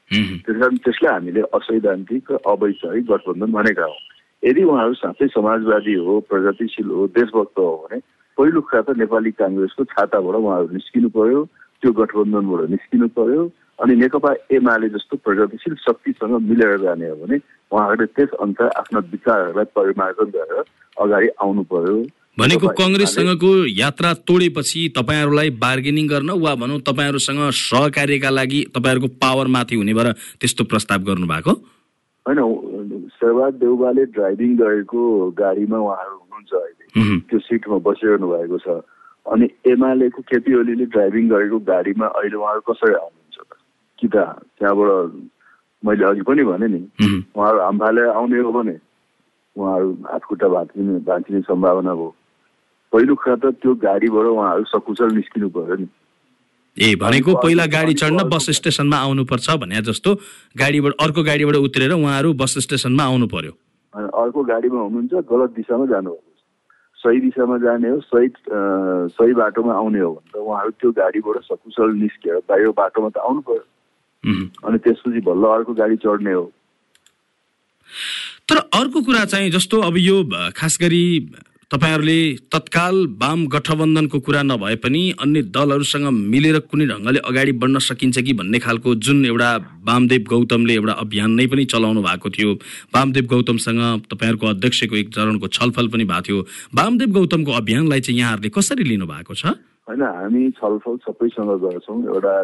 त्यस 0.47 0.57
कारण 0.61 0.77
त्यसलाई 0.85 1.13
हामीले 1.13 1.43
असैद्धान्तिक 1.59 2.33
र 2.33 2.37
अवैचारिक 2.47 3.05
गठबन्धन 3.11 3.51
भनेका 3.53 3.85
हौँ। 3.85 4.01
यदि 4.43 4.63
उहाँहरू 4.63 4.95
साँच्चै 4.95 5.27
समाजवादी 5.35 5.95
हो 6.07 6.21
प्रगतिशील 6.31 6.89
हो 6.91 7.07
देशभक्त 7.19 7.59
हो 7.59 7.71
भने 7.85 7.99
पहिलो 8.39 8.61
कुरा 8.61 8.81
त 8.83 8.99
नेपाली 9.01 9.31
काङ्ग्रेसको 9.43 9.85
छाताबाट 9.93 10.37
उहाँहरू 10.37 10.69
निस्किनु 10.77 11.09
पर्यो 11.15 11.41
त्यो 11.83 11.93
गठबन्धनबाट 11.93 12.69
निस्किनु 12.75 13.09
पर्यो 13.17 13.43
अनि 13.81 13.95
नेकपा 14.03 14.31
एमाले 14.57 14.89
जस्तो 14.89 15.17
प्रगतिशील 15.25 15.75
शक्तिसँग 15.87 16.35
मिलेर 16.49 16.77
जाने 16.85 17.09
हो 17.09 17.17
भने 17.23 17.37
उहाँहरूले 17.73 18.07
त्यस 18.17 18.31
अनुसार 18.41 18.69
आफ्ना 18.81 18.99
विचारहरूलाई 19.15 19.69
परिमार्जन 19.77 20.29
गरेर 20.37 20.63
अगाडि 20.97 21.29
आउनु 21.41 21.63
पर्यो। 21.73 21.97
भनेको 22.39 22.69
कङ्ग्रेससँगको 22.81 23.51
यात्रा 23.75 24.13
तोडेपछि 24.29 24.81
तपाईँहरूलाई 24.97 25.51
बार्गेनिङ 25.63 26.07
गर्न 26.09 26.31
वा 26.41 26.55
भनौँ 26.55 26.81
तपाईँहरूसँग 26.81 27.41
सहकार्यका 27.61 28.31
लागि 28.31 28.61
तपाईँहरूको 28.77 29.09
पावर 29.23 29.47
माथि 29.57 29.77
हुने 29.77 29.95
भएर 29.95 30.13
त्यस्तो 30.41 30.65
प्रस्ताव 30.65 31.01
गर्नु 31.09 31.27
भएको 31.27 31.53
होइन 32.27 33.09
शेरबहाद 33.17 33.55
देउबाले 33.55 34.05
ड्राइभिङ 34.17 34.57
गरेको 34.57 35.01
गाडीमा 35.39 35.79
उहाँहरू 35.79 36.17
हुनुहुन्छ 36.17 36.53
अहिले। 36.53 37.19
त्यो 37.31 37.39
सिटमा 37.39 37.79
बसिरहनु 37.87 38.27
भएको 38.29 38.59
छ। 38.59 38.69
अनि 39.27 39.47
एमालेको 39.73 40.23
केपी 40.23 40.55
ओलीले 40.61 40.87
ड्राइभिङ 40.93 41.29
गरेको 41.29 41.59
गाडीमा 41.71 42.07
अहिले 42.07 42.37
उहाँहरू 42.37 42.63
कसरी 42.69 42.95
आउनुहुन्छ? 42.95 43.37
त 43.41 43.57
कि 43.99 44.07
त 44.09 44.17
त्यहाँबाट 44.59 45.15
मैले 45.85 46.05
अघि 46.05 46.23
पनि 46.29 46.43
भने 46.45 46.69
नि 46.69 46.81
उहुँ। 47.01 47.21
उहाँहरू 47.37 47.59
हामफाले 47.63 48.03
आउने 48.13 48.39
हो 48.43 48.53
भने 48.53 48.77
उहाँहरू 49.57 49.89
हातखुट्टा 50.13 50.49
भाँचिने 50.49 50.99
भाँचिने 51.09 51.41
सम्भावना 51.49 51.91
हो। 51.91 52.07
पहिलो 52.93 53.15
कुरा 53.15 53.37
त 53.37 53.55
त्यो 53.63 53.75
गाडीबाट 53.85 54.27
उहाँहरू 54.27 54.65
सकुशल 54.73 55.11
निस्किनु 55.15 55.49
पर्यो 55.57 55.77
नि। 55.77 55.87
ए 56.77 56.95
भनेको 57.01 57.35
पहिला 57.43 57.67
गाडी 57.73 57.95
चढ्न 58.01 58.23
बस 58.29 58.51
स्टेसनमा 58.59 58.97
आउनुपर्छ 59.07 59.51
भने 59.63 59.81
जस्तो 59.89 60.15
गाडीबाट 60.61 60.93
अर्को 61.01 61.23
गाडीबाट 61.25 61.57
उत्रेर 61.67 61.93
उहाँहरू 61.93 62.33
बस 62.43 62.59
स्टेसनमा 62.67 63.05
आउनु 63.05 63.27
पर्यो। 63.33 63.53
अर्को 63.97 64.43
गाडीमा 64.45 64.81
हुनुहुन्छ 64.81 65.13
गलत 65.31 65.51
दिशामा 65.57 65.87
जानुभएको 65.93 66.33
छ। 66.33 66.43
सही 67.01 67.21
दिशामा 67.21 67.57
जाने 67.65 67.89
हो 67.89 68.01
सही 68.01 68.29
सही 69.17 69.33
बाटोमा 69.41 69.73
आउने 69.75 70.01
हो 70.01 70.11
भने 70.13 70.31
त 70.33 70.37
उहाँहरू 70.37 70.71
त्यो 70.81 70.91
गाडीबाट 71.01 71.37
सकुशल 71.49 71.97
निस्केर 72.03 72.37
बाहिर 72.49 72.69
बाटोमा 72.77 73.09
त 73.09 73.19
आउनु 73.25 73.41
पर्यो। 73.49 73.65
अनि 74.67 74.79
त्यसपछि 74.85 75.21
बल्ल 75.25 75.45
अर्को 75.57 75.73
गाडी 75.81 75.97
चढ्ने 76.05 76.33
हो। 76.33 76.45
तर 78.49 78.57
अर्को 78.79 79.01
कुरा 79.07 79.25
चाहिँ 79.33 79.51
जस्तो 79.51 79.81
अब 79.81 79.97
यो 79.97 80.17
खास 80.57 80.79
गरी 80.83 81.05
तपाईँहरूले 81.71 82.19
तत्काल 82.55 82.97
वाम 83.19 83.41
गठबन्धनको 83.47 84.19
कुरा 84.21 84.43
नभए 84.43 84.75
पनि 84.79 85.01
अन्य 85.19 85.43
दलहरूसँग 85.51 86.07
मिलेर 86.31 86.59
कुनै 86.71 86.87
ढङ्गले 86.87 87.19
अगाडि 87.27 87.53
बढ्न 87.59 87.79
सकिन्छ 87.83 88.23
कि 88.23 88.33
भन्ने 88.39 88.59
खालको 88.63 88.95
जुन 89.03 89.25
एउटा 89.27 89.51
वामदेव 89.83 90.23
गौतमले 90.31 90.75
एउटा 90.75 90.93
अभियान 91.05 91.31
नै 91.35 91.47
पनि 91.51 91.65
चलाउनु 91.67 92.03
भएको 92.07 92.31
थियो। 92.31 92.53
वामदेव 92.95 93.27
गौतमसँग 93.27 93.83
तपाईँहरूको 94.07 94.47
अध्यक्षको 94.47 94.97
एक 94.97 95.09
चरणको 95.11 95.47
छलफल 95.59 95.89
पनि 95.91 96.05
भएको 96.05 96.23
थियो। 96.23 96.47
वामदेव 96.79 97.11
गौतमको 97.19 97.53
अभियानलाई 97.59 98.01
चाहिँ 98.01 98.19
यहाँहरूले 98.21 98.55
कसरी 98.55 98.85
लिनु 98.87 99.07
भएको 99.11 99.35
छ? 99.35 99.59
होइन 99.91 100.03
हामी 100.07 100.51
छलफल 100.63 100.97
सबैसँग 101.03 101.51
गर्छौँ। 101.67 101.99
एउटा 102.15 102.35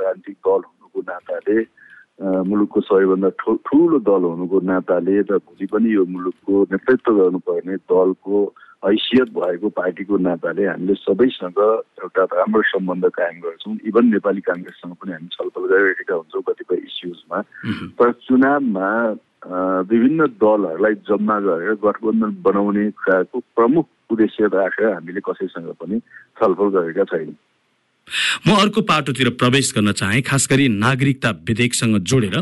राजनीतिक 0.00 0.36
दल 0.40 0.62
हुनुको 0.64 1.00
नाताले 1.12 1.83
मुलुकको 2.22 2.80
सबैभन्दा 2.80 3.28
ठु- 3.40 3.58
ठुलो 3.66 3.98
दल 3.98 4.22
हुनुको 4.22 4.60
नाताले 4.60 5.20
र 5.20 5.38
भोलि 5.42 5.66
पनि 5.66 5.94
यो 5.94 6.04
मुलुकको 6.06 6.62
नेतृत्व 6.72 7.10
गर्नुपर्ने 7.18 7.76
दलको 7.90 8.54
हैसियत 8.86 9.28
भएको 9.34 9.68
पार्टीको 9.68 10.16
नाताले 10.18 10.66
हामीले 10.66 10.94
सबैसँग 10.94 11.58
एउटा 11.58 12.22
राम्रो 12.22 12.62
सम्बन्ध 12.62 13.04
कायम 13.18 13.40
गर्छौँ। 13.40 13.76
इभन 13.88 14.04
नेपाली 14.14 14.40
काङ्ग्रेससँग 14.40 14.94
पनि 14.94 15.12
हामी 15.12 15.28
छलफल 15.32 15.64
गरिरहेका 15.72 16.14
हुन्छौँ 16.14 16.42
कतिपय 16.48 16.76
इस्युजमा। 16.76 17.38
तर 17.98 18.12
चुनावमा 18.12 18.88
विभिन्न 19.90 20.26
दलहरूलाई 20.38 20.94
जम्मा 20.94 21.40
गरेर 21.40 21.74
गठबन्धन 21.82 22.30
बनाउने 22.44 22.90
कुराको 22.90 23.38
प्रमुख 23.56 23.86
उद्देश्य 24.12 24.46
राखेर 24.54 24.92
हामीले 24.92 25.20
कसैसँग 25.20 25.68
पनि 25.80 25.98
छलफल 26.38 26.68
गरेका 26.78 27.04
छैनौँ। 27.04 27.34
म 28.46 28.54
अर्को 28.54 28.80
पाटोतिर 28.82 29.28
प्रवेश 29.40 29.72
गर्न 29.76 29.92
चाहे 29.92 30.20
खास 30.22 30.46
गरी 30.50 30.68
नागरिकता 30.68 31.30
विधेयकसँग 31.48 31.96
जोडेर। 32.04 32.36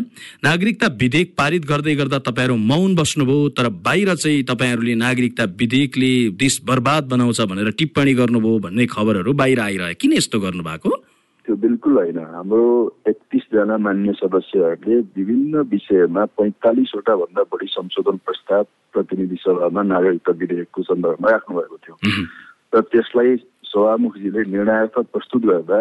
नागरिकता 0.44 0.86
विधेयक 1.00 1.34
पारित 1.38 1.64
गर्दै 1.64 1.94
गर्दा 1.94 2.18
तपाईँहरू 2.18 2.56
मौन 2.56 2.94
बस्नुभयो 2.94 3.48
तर 3.56 3.68
बाहिर 3.80 4.14
चाहिँ 4.14 4.42
तपाईँहरूले 4.42 4.94
नागरिकता 4.94 5.44
विधेयकले 5.54 6.12
देश 6.34 6.60
बर्बाद 6.66 7.08
बनाउँछ 7.08 7.40
भनेर 7.46 7.70
टिप्पणी 7.78 8.14
गर्नुभयो 8.14 8.58
भन्ने 8.58 8.86
खबरहरू 8.86 9.32
बाहिर 9.32 9.60
आइरहे। 9.60 9.94
किन 9.94 10.12
यस्तो 10.12 10.40
गर्नु 10.40 10.62
भएको 10.62 10.90
त्यो 11.46 11.54
बिल्कुल 11.56 11.92
होइन। 11.96 12.18
हाम्रो 12.18 12.66
एकतिसजना 13.08 13.76
मान्य 13.78 14.12
सदस्यहरूले 14.18 14.98
विभिन्न 15.14 15.62
विषयमा 15.70 16.24
पैँतालिसवटा 16.38 17.14
भन्दा 17.22 17.42
बढी 17.46 17.66
संशोधन 17.70 18.16
प्रस्ताव 18.26 18.66
प्रतिनिधि 18.92 19.36
सभामा 19.46 19.82
नागरिकता 19.94 20.32
विधेयकको 20.42 20.82
सन्दर्भमा 20.82 21.30
राख्नुभएको 21.30 21.76
थियो। 21.82 21.96
र 22.74 22.80
त्यसलाई 22.92 23.36
सभामुखजीले 23.72 24.40
निर्णयात्मक 24.52 25.06
प्रस्तुत 25.12 25.42
गर्दा 25.50 25.80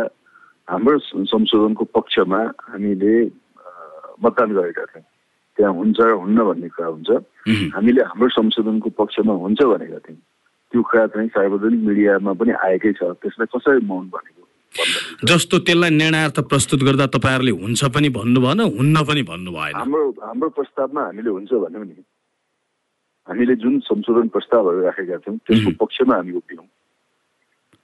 हाम्रो 0.67 0.98
संशोधनको 1.27 1.83
पक्षमा 1.98 2.41
हामीले 2.71 3.13
मतदान 4.24 4.50
गरेका 4.55 4.86
थियौँ। 4.91 5.05
त्यहाँ 5.57 5.74
हुन्छ 5.75 6.00
र 6.00 6.12
हुन्न 6.24 6.39
भन्ने 6.48 6.69
कुरा 6.71 6.88
हुन्छ। 6.95 7.10
हामीले 7.75 8.01
हाम्रो 8.10 8.29
संशोधनको 8.39 8.89
पक्षमा 8.95 9.33
हुन्छ 9.43 9.60
भनेका 9.62 10.00
थियौँ। 10.07 10.21
त्यो 10.71 10.81
कुरा 10.88 11.05
चाहिँ 11.12 11.29
सार्वजनिक 11.36 11.81
मिडियामा 11.89 12.31
पनि 12.39 12.51
आएकै 12.63 12.91
छ। 12.95 13.12
त्यसलाई 13.19 13.48
कसरी 13.51 13.83
मौन 13.91 14.07
भनेको 14.15 14.39
जस्तो 15.27 15.55
त्यसलाई 15.67 15.91
निर्णयार्थ 15.91 16.38
प्रस्तुत 16.48 16.79
गर्दा 16.88 17.05
तपाईँहरूले 17.12 17.51
हुन्छ 17.60 17.81
पनि 17.91 18.10
भन्नु 18.15 18.39
भएन 18.39 18.60
हुन्न 18.79 18.95
पनि 19.03 19.21
भन्नु 19.27 19.51
भएन 19.51 19.75
हाम्रो 19.75 20.03
हाम्रो 20.24 20.50
प्रस्तावमा 20.55 21.01
हामीले 21.12 21.29
हुन्छ 21.36 21.51
भन्यौँ 21.51 21.86
नि 21.91 22.00
हामीले 23.27 23.55
जुन 23.60 23.74
संशोधन 23.83 24.27
प्रस्तावहरू 24.31 24.79
राखेका 24.88 25.17
थियौँ 25.27 25.38
त्यसको 25.43 25.71
पक्षमा 25.83 26.15
हामी 26.15 26.31
उभियौँ। 26.39 26.70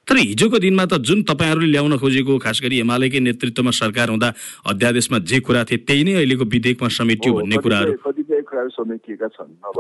तर 0.08 0.18
हिजोको 0.18 0.58
दिनमा 0.64 0.86
त 0.88 1.04
जुन 1.04 1.24
तपाईँहरूले 1.28 1.68
ल्याउन 1.68 1.98
खोजेको 2.00 2.38
खास 2.40 2.58
गरी 2.64 2.80
एमालेकै 2.80 3.20
नेतृत्वमा 3.20 3.72
सरकार 3.76 4.08
हुँदा 4.10 4.30
अध्यादेशमा 4.72 5.18
जे 5.28 5.40
कुरा 5.44 5.64
थिए 5.68 5.84
त्यही 5.84 6.04
नै 6.08 6.14
अहिलेको 6.24 6.46
विधेयकमा 6.48 6.90
समेटियो 6.98 7.32
भन्ने 7.36 7.58
कुराहरू। 7.60 7.92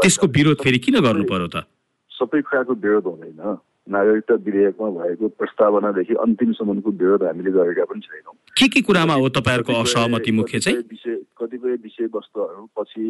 त्यसको 0.03 0.27
विरोध 0.27 0.57
फेरि 0.63 0.79
किन 0.83 0.99
गर्नु 0.99 1.23
पर्यो 1.31 1.47
त? 1.47 1.63
सबै 2.11 2.41
कुराको 2.43 2.73
विरोध 2.75 3.05
हुँदैन। 3.07 3.39
नागरिकता 3.87 4.35
विधेयकमा 4.43 4.87
भएको 4.99 5.27
प्रस्तावनादेखि 5.39 6.13
अन्तिमसम्मको 6.19 6.89
विरोध 6.91 7.23
हामीले 7.23 7.51
गरेका 7.55 7.83
पनि 7.87 8.01
छैनौँ। 8.03 8.35
के 8.59 8.67
के 8.67 8.81
कुरामा 8.83 9.15
हो 9.23 9.29
तपाईँहरूको 9.31 9.73
असहमति 9.79 10.31
मुख्य 10.35 10.59
चाहिँ? 10.59 10.75
कतिपय 10.75 10.91
विषय 10.91 11.15
कतिपय 11.39 11.73
विषयवस्तुहरू 11.87 12.67
पछि 12.75 13.05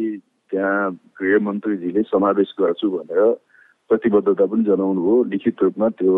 त्यहाँ 0.54 0.94
गृहमन्त्रीजीले 1.18 2.02
समावेश 2.14 2.54
गर्छु 2.62 2.86
भनेर 2.94 3.20
प्रतिबद्धता 3.88 4.46
पनि 4.46 4.62
जनाउनु 4.64 5.00
हो। 5.00 5.14
लिखित 5.32 5.62
रूपमा 5.62 5.88
त्यो 5.88 6.12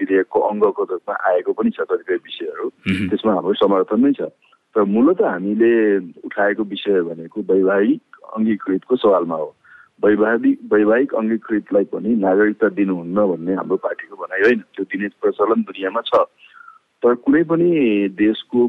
विधेयकको 0.00 0.40
अङ्गको 0.40 0.82
रूपमा 0.90 1.14
आएको 1.30 1.52
पनि 1.52 1.70
छ 1.70 1.86
कतिपय 1.90 2.18
विषयहरू। 2.26 2.68
त्यसमा 3.10 3.32
हाम्रो 3.32 3.54
समर्थन 3.54 4.00
नै 4.06 4.12
छ। 4.12 4.30
तर 4.74 4.82
मूलत 4.84 5.22
हामीले 5.22 5.72
उठाएको 6.26 6.62
विषय 6.64 7.00
भनेको 7.08 7.40
वैवाहिक 7.50 8.02
अङ्गीकृतको 8.36 8.96
सवालमा 8.96 9.36
हो। 9.36 9.54
वैवाहिक 10.04 10.58
वैवाहिक 10.72 11.14
अङ्गीकृतलाई 11.14 11.84
पनि 11.84 12.10
नागरिकता 12.18 12.68
दिनुहुन्न 12.68 13.26
भन्ने 13.30 13.54
हाम्रो 13.54 13.76
पार्टीको 13.76 14.16
भनाइ 14.16 14.40
होइन। 14.42 14.60
त्यो 14.74 14.84
दिने 14.84 15.08
प्रचलन 15.22 15.62
दुनियाँमा 15.62 16.00
छ। 16.00 16.24
तर 17.02 17.14
कुनै 17.14 17.42
पनि 17.50 17.68
देशको 18.18 18.60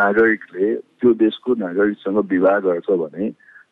नागरिकले 0.00 0.74
त्यो 0.76 1.12
देशको 1.24 1.54
नागरिकसँग 1.54 2.18
विवाह 2.30 2.58
गर्छ 2.58 2.88
भने 2.90 3.24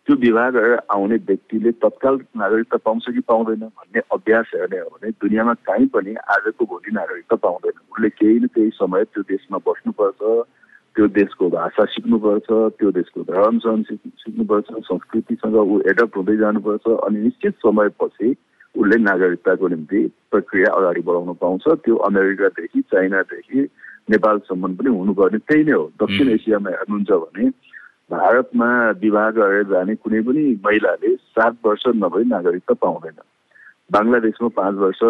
त्यो 0.06 0.16
विवाह 0.16 0.50
गरेर 0.50 0.78
आउने 0.90 1.16
व्यक्तिले 1.16 1.70
तत्काल 1.72 2.14
नागरिकता 2.36 2.76
पाउँछ 2.76 3.04
कि 3.10 3.20
पाउँदैन 3.20 3.60
भन्ने 3.60 4.00
अभ्यास 4.12 4.46
हेर्ने 4.54 4.78
हो 4.78 4.88
भने 4.88 5.10
दुनियाँमा 5.10 5.54
कहीँ 5.54 5.86
पनि 5.86 6.14
आजको 6.14 6.64
भोलि 6.64 6.90
नागरिकता 6.92 7.36
पाउँदैन। 7.36 7.80
उसले 7.92 8.08
केही 8.08 8.38
न 8.40 8.46
केही 8.46 8.70
समय 8.70 9.04
त्यो 9.04 9.22
देशमा 9.22 9.58
बस्नुपर्छ 9.58 10.46
त्यो 10.96 11.06
देशको 11.08 11.48
भाषा 11.50 11.84
सिक्नुपर्छ 11.84 12.46
त्यो 12.50 12.90
देशको 12.90 13.22
धर्म 13.22 13.58
सहन 13.58 13.82
सिक- 13.82 14.12
सिक्नुपर्छ 14.18 14.66
संस्कृतिसँग 14.70 15.56
ऊ 15.56 15.80
एडप्ट 15.80 16.16
हुँदै 16.16 16.36
जानुपर्छ 16.36 16.86
अनि 16.88 17.18
निश्चित 17.18 17.54
समयपछि 17.54 18.36
उसले 18.76 18.96
नागरिकताको 18.96 19.68
निम्ति 19.68 20.12
प्रक्रिया 20.30 20.72
अगाडि 20.74 21.00
बढाउन 21.00 21.32
पाउँछ। 21.34 21.64
त्यो 21.68 21.96
अमेरिकादेखि 21.96 22.80
चाइनादेखि 22.80 23.68
नेपालसम्म 24.10 24.74
पनि 24.74 24.90
हुनुपर्ने 24.98 25.38
त्यही 25.38 25.64
नै 25.64 25.72
हो। 25.72 25.92
दक्षिण 26.02 26.28
एसियामा 26.28 26.70
हेर्नुहुन्छ 26.70 27.10
भने 27.10 27.73
भारतमा 28.14 28.70
विवाह 29.02 29.28
गरेर 29.36 29.64
जाने 29.74 29.94
कुनै 30.02 30.20
पनि 30.22 30.42
महिलाले 30.64 31.14
सात 31.34 31.54
वर्ष 31.66 31.84
नभई 31.98 32.24
नागरिकता 32.30 32.74
पाउँदैन। 32.84 33.18
बङ्गलादेशमा 33.92 34.48
पाँच 34.58 34.74
वर्ष 34.82 35.00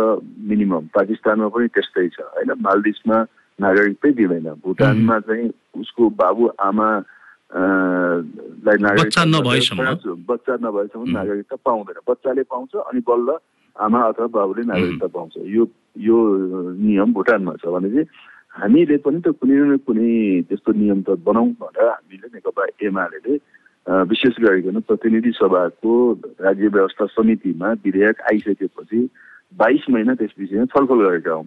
मिनिमम 0.51 0.85
पाकिस्तानमा 0.97 1.49
पनि 1.55 1.67
त्यस्तै 1.75 2.09
छ 2.17 2.19
होइन? 2.35 2.51
मालदिप्समा 2.67 3.19
नागरिकतै 3.59 4.11
दिँदैन। 4.19 4.49
भुटानमा 4.65 5.17
चाहिँ 5.29 5.49
उसको 5.81 6.03
बाबु 6.21 6.45
आमा 6.59 6.89
लाई 8.67 8.77
नागरिकता 8.83 9.05
बच्चा 9.05 9.25
नभएसम्म। 9.31 9.87
बच्चा 10.27 10.55
नभएसम्म 10.65 11.05
नागरिकता 11.19 11.57
पाउँदैन। 11.65 11.99
बच्चाले 12.09 12.43
पाउँछ 12.51 12.73
अनि 12.89 13.01
बल्ल 13.07 13.29
आमा 13.77 14.01
अथवा 14.11 14.27
बाबुले 14.27 14.63
नागरिकता 14.73 15.07
पाउँछ। 15.07 15.35
यो 15.55 15.63
यो 15.99 16.17
नियम 16.83 17.13
भुटानमा 17.15 17.53
छ 17.63 17.65
भनेपछि 17.71 18.03
हामीले 18.55 18.97
पनि 19.05 19.21
त 19.21 19.35
कुनै 19.41 19.57
न 19.67 19.77
कुनै 19.87 20.11
त्यस्तो 20.49 20.73
नियम 20.73 21.01
त 21.03 21.19
बनाउँ 21.27 21.51
भनेर 21.61 21.89
हामीले 21.89 22.29
नेकपा 22.35 22.65
एमाले 22.87 23.37
विशेष 24.11 24.35
गरिकन 24.43 24.81
प्रतिनिधि 24.89 25.33
सभाको 25.39 25.95
राज्य 26.41 26.69
व्यवस्था 26.77 27.07
समितिमा 27.15 27.73
विधेयक 27.85 28.21
आइसकेपछि 28.33 29.01
बाइस 29.55 29.87
महिना 29.91 30.15
त्यस 30.21 30.35
विषयमा 30.39 30.65
छलफल 30.75 31.03
गरेका 31.05 31.33
हौँ। 31.33 31.47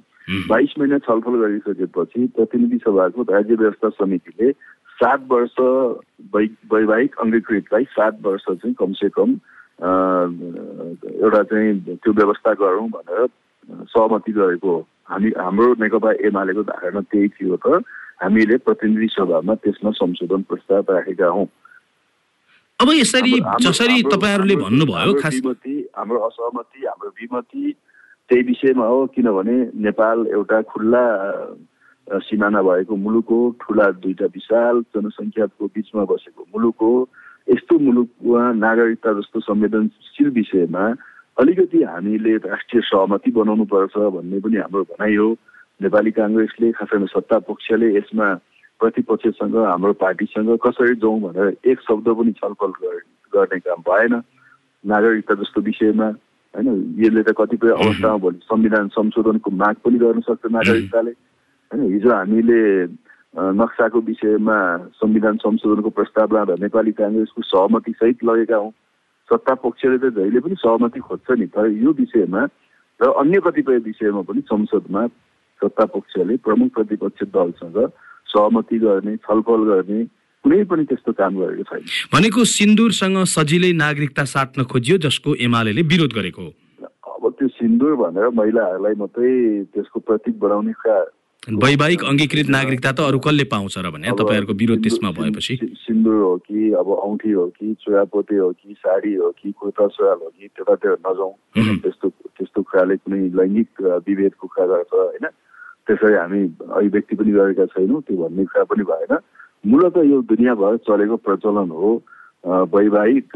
बाइस 0.50 0.74
महिना 0.80 0.98
छलफल 1.08 1.36
गरिसकेपछि 1.42 2.26
प्रतिनिधि 2.36 2.78
सभाको 2.86 3.22
राज्य 3.32 3.56
व्यवस्था 3.56 3.90
समितिले 4.02 4.52
सात 5.00 5.24
वर्ष 5.32 5.56
वैवाहिक 6.74 7.16
अङ्गीकृतलाई 7.22 7.84
सात 7.96 8.20
वर्ष 8.26 8.46
चाहिँ 8.50 8.74
कमसे 8.80 9.10
कम 9.18 9.30
एउटा 11.24 11.42
चाहिँ 11.44 11.74
त्यो 12.04 12.14
व्यवस्था 12.20 12.54
गरौँ 12.62 12.88
भनेर 12.90 13.28
सहमति 13.96 14.32
गरेको 14.32 14.76
हो। 14.76 14.80
हामी 15.10 15.30
हाम्रो 15.38 15.74
नेकपा 15.80 16.12
एमालेको 16.28 16.64
धारणा 16.68 17.02
त्यही 17.12 17.28
थियो 17.36 17.56
त। 17.66 17.82
हामीले 18.22 18.58
प्रतिनिधि 18.66 19.08
सभामा 19.14 19.54
त्यसमा 19.64 19.92
संशोधन 19.94 20.42
प्रस्ताव 20.50 20.86
राखेका 20.90 21.28
हौँ। 21.28 21.48
अब 22.80 22.90
यसरी 22.94 23.34
जसरी 23.62 24.02
तपाईँहरूले 24.14 24.56
भन्नुभयो 24.56 25.14
विमति 25.14 25.76
हाम्रो 25.98 26.20
असहमति 26.28 26.86
हाम्रो 26.86 27.10
विमति 27.10 27.74
त्यही 28.30 28.44
विषयमा 28.44 28.86
हो 28.86 29.06
किनभने 29.16 29.58
नेपाल 29.86 30.28
एउटा 30.34 30.62
खुल्ला 30.72 31.04
सिमाना 32.08 32.62
भएको 32.62 32.96
मुलुक 32.96 33.30
हो 33.30 33.40
ठुला 33.62 33.90
दुईटा 34.04 34.26
विशाल 34.36 34.82
जनसङ्ख्याको 34.96 35.66
बिचमा 35.66 36.04
बसेको 36.12 36.44
मुलुक 36.54 36.78
हो। 36.82 37.10
यस्तो 37.48 37.80
मुलुकमा 37.80 38.42
नागरिकता 38.54 39.14
जस्तो 39.20 39.40
संवेदनशील 39.40 40.30
विषयमा 40.36 40.84
अलिकति 41.40 41.84
हामीले 41.84 42.38
राष्ट्रिय 42.38 42.82
सहमति 42.86 43.32
बनाउनु 43.32 43.66
पर्छ 43.66 43.98
भन्ने 43.98 44.40
पनि 44.40 44.58
हाम्रो 44.58 44.84
भनाइ 44.84 45.16
हो। 45.16 45.38
नेपाली 45.82 46.12
काङ्ग्रेसले 46.12 46.72
खास 46.72 46.88
गरी 46.96 47.06
सत्ता 47.06 47.40
पक्षले 47.40 47.98
यसमा 47.98 48.34
प्रतिपक्षसँग 48.80 49.56
हाम्रो 49.56 49.94
पार्टीसँग 49.94 50.58
कसरी 50.58 50.96
जाउँ 50.96 51.22
भनेर 51.22 51.58
एक 51.66 51.80
शब्द 51.82 52.10
पनि 52.10 52.32
छलफल 52.32 52.68
गर- 52.68 53.36
गर्ने 53.36 53.60
काम 53.60 53.82
भएन। 53.82 54.22
नागरिकता 54.86 55.36
जस्तो 55.36 55.62
विषयमा 55.62 56.06
होइन 56.56 56.96
यसले 57.00 57.24
त 57.24 57.30
कतिपय 57.30 57.70
अवस्थामा 57.70 58.18
भोलि 58.18 58.40
संविधान 58.44 58.88
संशोधनको 58.88 59.52
माग 59.52 59.76
पनि 59.76 59.98
गर्न 59.98 60.20
सक्छ 60.20 60.52
नागरिकताले। 60.52 61.12
होइन 61.12 61.94
हिजो 61.94 62.12
हामीले 62.14 62.84
नक्साको 63.38 64.00
विषयमा 64.00 64.78
संविधान 64.78 65.38
संशोधनको 65.38 65.90
प्रस्ताव 65.90 66.34
लाँदा 66.34 66.56
नेपाली 66.60 66.92
काङ्ग्रेसको 66.92 67.42
सहमति 67.42 67.92
सहित 67.92 68.24
लगेका 68.24 68.56
हौँ। 68.56 68.72
सत्ता 69.30 69.54
पक्षले 69.64 69.98
त 69.98 70.14
जहिले 70.18 70.40
पनि 70.40 70.56
सहमति 70.56 71.00
खोज्छ 71.00 71.28
नि 71.40 71.46
तर 71.56 71.66
यो 71.84 71.92
विषयमा 71.94 72.42
र 73.00 73.12
अन्य 73.22 73.40
कतिपय 73.46 73.78
विषयमा 73.88 74.22
पनि 74.28 74.42
संसदमा 74.48 75.08
सत्ता 75.62 75.86
पक्षले 75.96 76.38
प्रमुख 76.46 76.70
प्रतिपक्ष 76.74 77.24
दलसँग 77.36 77.78
सहमति 78.34 78.78
गर्ने 78.80 79.16
छलफल 79.26 79.62
गर्ने 79.72 80.00
कुनै 80.44 80.64
पनि 80.70 80.84
त्यस्तो 80.86 81.12
काम 81.20 81.34
गरेको 81.42 81.64
छैन। 81.70 81.84
भनेको 82.14 82.44
सिन्दुरसँग 82.46 83.18
सजिलै 83.36 83.72
नागरिकता 83.84 84.24
साट्न 84.34 84.64
खोजियो 84.72 84.98
जसको 85.06 85.36
एमाले 85.48 85.82
विरोध 85.92 86.14
गरेको 86.14 86.42
हो। 86.42 86.52
अब 87.18 87.24
त्यो 87.40 87.48
सिन्दुर 87.60 87.96
भनेर 88.02 88.30
महिलाहरूलाई 88.40 88.96
मात्रै 89.04 89.32
त्यसको 89.74 90.00
प्रतीक 90.08 90.40
बनाउने 90.40 90.74
कुरा 90.80 90.98
वैवाहिक 91.48 92.04
अङ्गीकृत 92.04 92.48
नागरिकता 92.52 92.92
त 92.92 93.00
अरू 93.08 93.20
कसले 93.24 93.44
पाउँछ 93.48 93.76
र 93.80 93.88
भने? 93.96 94.12
तपाईँहरूको 94.20 94.54
विरोध 94.54 94.80
त्यसमा 94.84 95.12
भएपछि? 95.16 95.56
सिन्दुर 95.80 96.16
हो 96.20 96.36
कि 96.44 96.60
अब 96.76 96.88
औँठी 96.92 97.32
हो 97.32 97.46
कि 97.56 97.74
चुरापोते 97.80 98.36
हो 98.36 98.52
कि 98.52 98.76
साडी 98.76 99.14
हो 99.16 99.32
कि 99.32 99.52
कुर्ता 99.56 99.88
सुरुवाल 99.88 100.20
हो 100.28 100.30
कि 100.36 100.48
त्यतातिर 100.48 101.00
नजाउँ. 101.08 101.34
त्यस्तो 101.56 102.08
त्यस्तो 102.36 102.62
कुराले 102.68 102.96
कुनै 103.00 103.20
लैङ्गिक 103.40 103.70
विभेदको 103.80 104.48
कुरा 104.48 104.66
गर्छ 104.68 104.92
होइन? 104.92 105.26
त्यसरी 105.88 106.16
हामी 106.20 106.42
अभिव्यक्ति 106.68 107.16
पनि 107.16 107.32
गरेका 107.32 107.66
छैनौँ 107.72 108.02
त्यो 108.04 108.18
भन्ने 108.28 108.44
कुरा 108.52 108.64
पनि 108.68 108.84
भएन। 108.92 109.14
मूलत 109.72 109.96
यो 110.04 110.22
दुनियाँभर 110.28 110.78
चलेको 110.84 111.16
प्रचलन 111.24 111.72
हो 111.72 111.90
वैवाहिक 112.76 113.28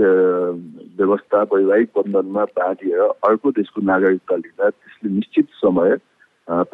व्यवस्था 0.99 1.39
वैवाहिक 1.47 1.89
बन्धनमा 1.95 2.43
बाँधिएर 2.59 2.99
अर्को 2.99 3.51
देशको 3.55 3.81
नागरिकता 3.81 4.35
लिँदा 4.35 4.69
त्यसले 4.69 5.09
निश्चित 5.15 5.47
समय 5.63 5.97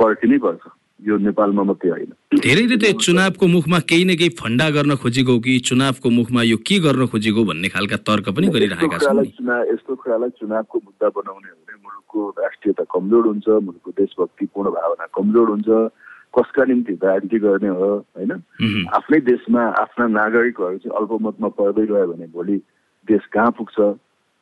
पर्खिनै 0.01 0.37
पर्छ। 0.41 0.65
यो 0.99 1.17
नेपालमा 1.17 1.63
मात्रै 1.63 1.89
होइन। 1.89 2.11
धेरैले 2.41 2.77
त 2.77 2.85
चुनावको 2.97 3.45
मुखमा 3.47 3.79
केही 3.85 4.03
न 4.05 4.15
केही 4.17 4.29
फन्डा 4.33 4.69
गर्न 4.77 4.95
खोजेको 4.97 5.39
कि 5.45 5.59
चुनावको 5.69 6.09
मुखमा 6.09 6.41
यो 6.43 6.57
के 6.57 6.79
गर्न 6.85 7.05
खोजेको 7.13 7.43
भन्ने 7.49 7.69
खालका 7.69 7.97
तर्क 8.07 8.25
पनि 8.33 8.47
गरिरहेका 8.55 8.97
छन् 9.05 9.21
यस्तो 9.73 9.95
कुरालाई 9.95 10.29
चुनावको 10.41 10.77
मुद्दा 10.77 11.07
बनाउने 11.13 11.49
हो 11.49 11.55
भने 11.61 11.75
मुलुकको 11.85 12.19
राष्ट्रियता 12.41 12.83
कमजोर 12.89 13.23
हुन्छ 13.27 13.47
मुलुकको 13.47 13.91
देशभक्तिपूर्ण 14.01 14.67
भावना 14.73 15.05
कमजोर 15.13 15.47
हुन्छ। 15.53 15.69
कसका 16.35 16.63
निम्ति 16.65 16.93
राजनीति 17.01 17.37
गर्ने 17.39 17.69
हो 17.77 17.89
होइन। 18.17 18.31
आफ्नै 18.93 19.19
देशमा 19.25 19.61
आफ्ना 19.81 20.05
नागरिकहरू 20.07 20.77
चाहिँ 20.77 20.97
अल्पमतमा 20.97 21.49
पर्दै 21.57 21.85
गयो 21.87 22.07
भने 22.13 22.27
भोलि 22.33 22.57
देश 23.07 23.23
कहाँ 23.33 23.51
पुग्छ? 23.57 23.77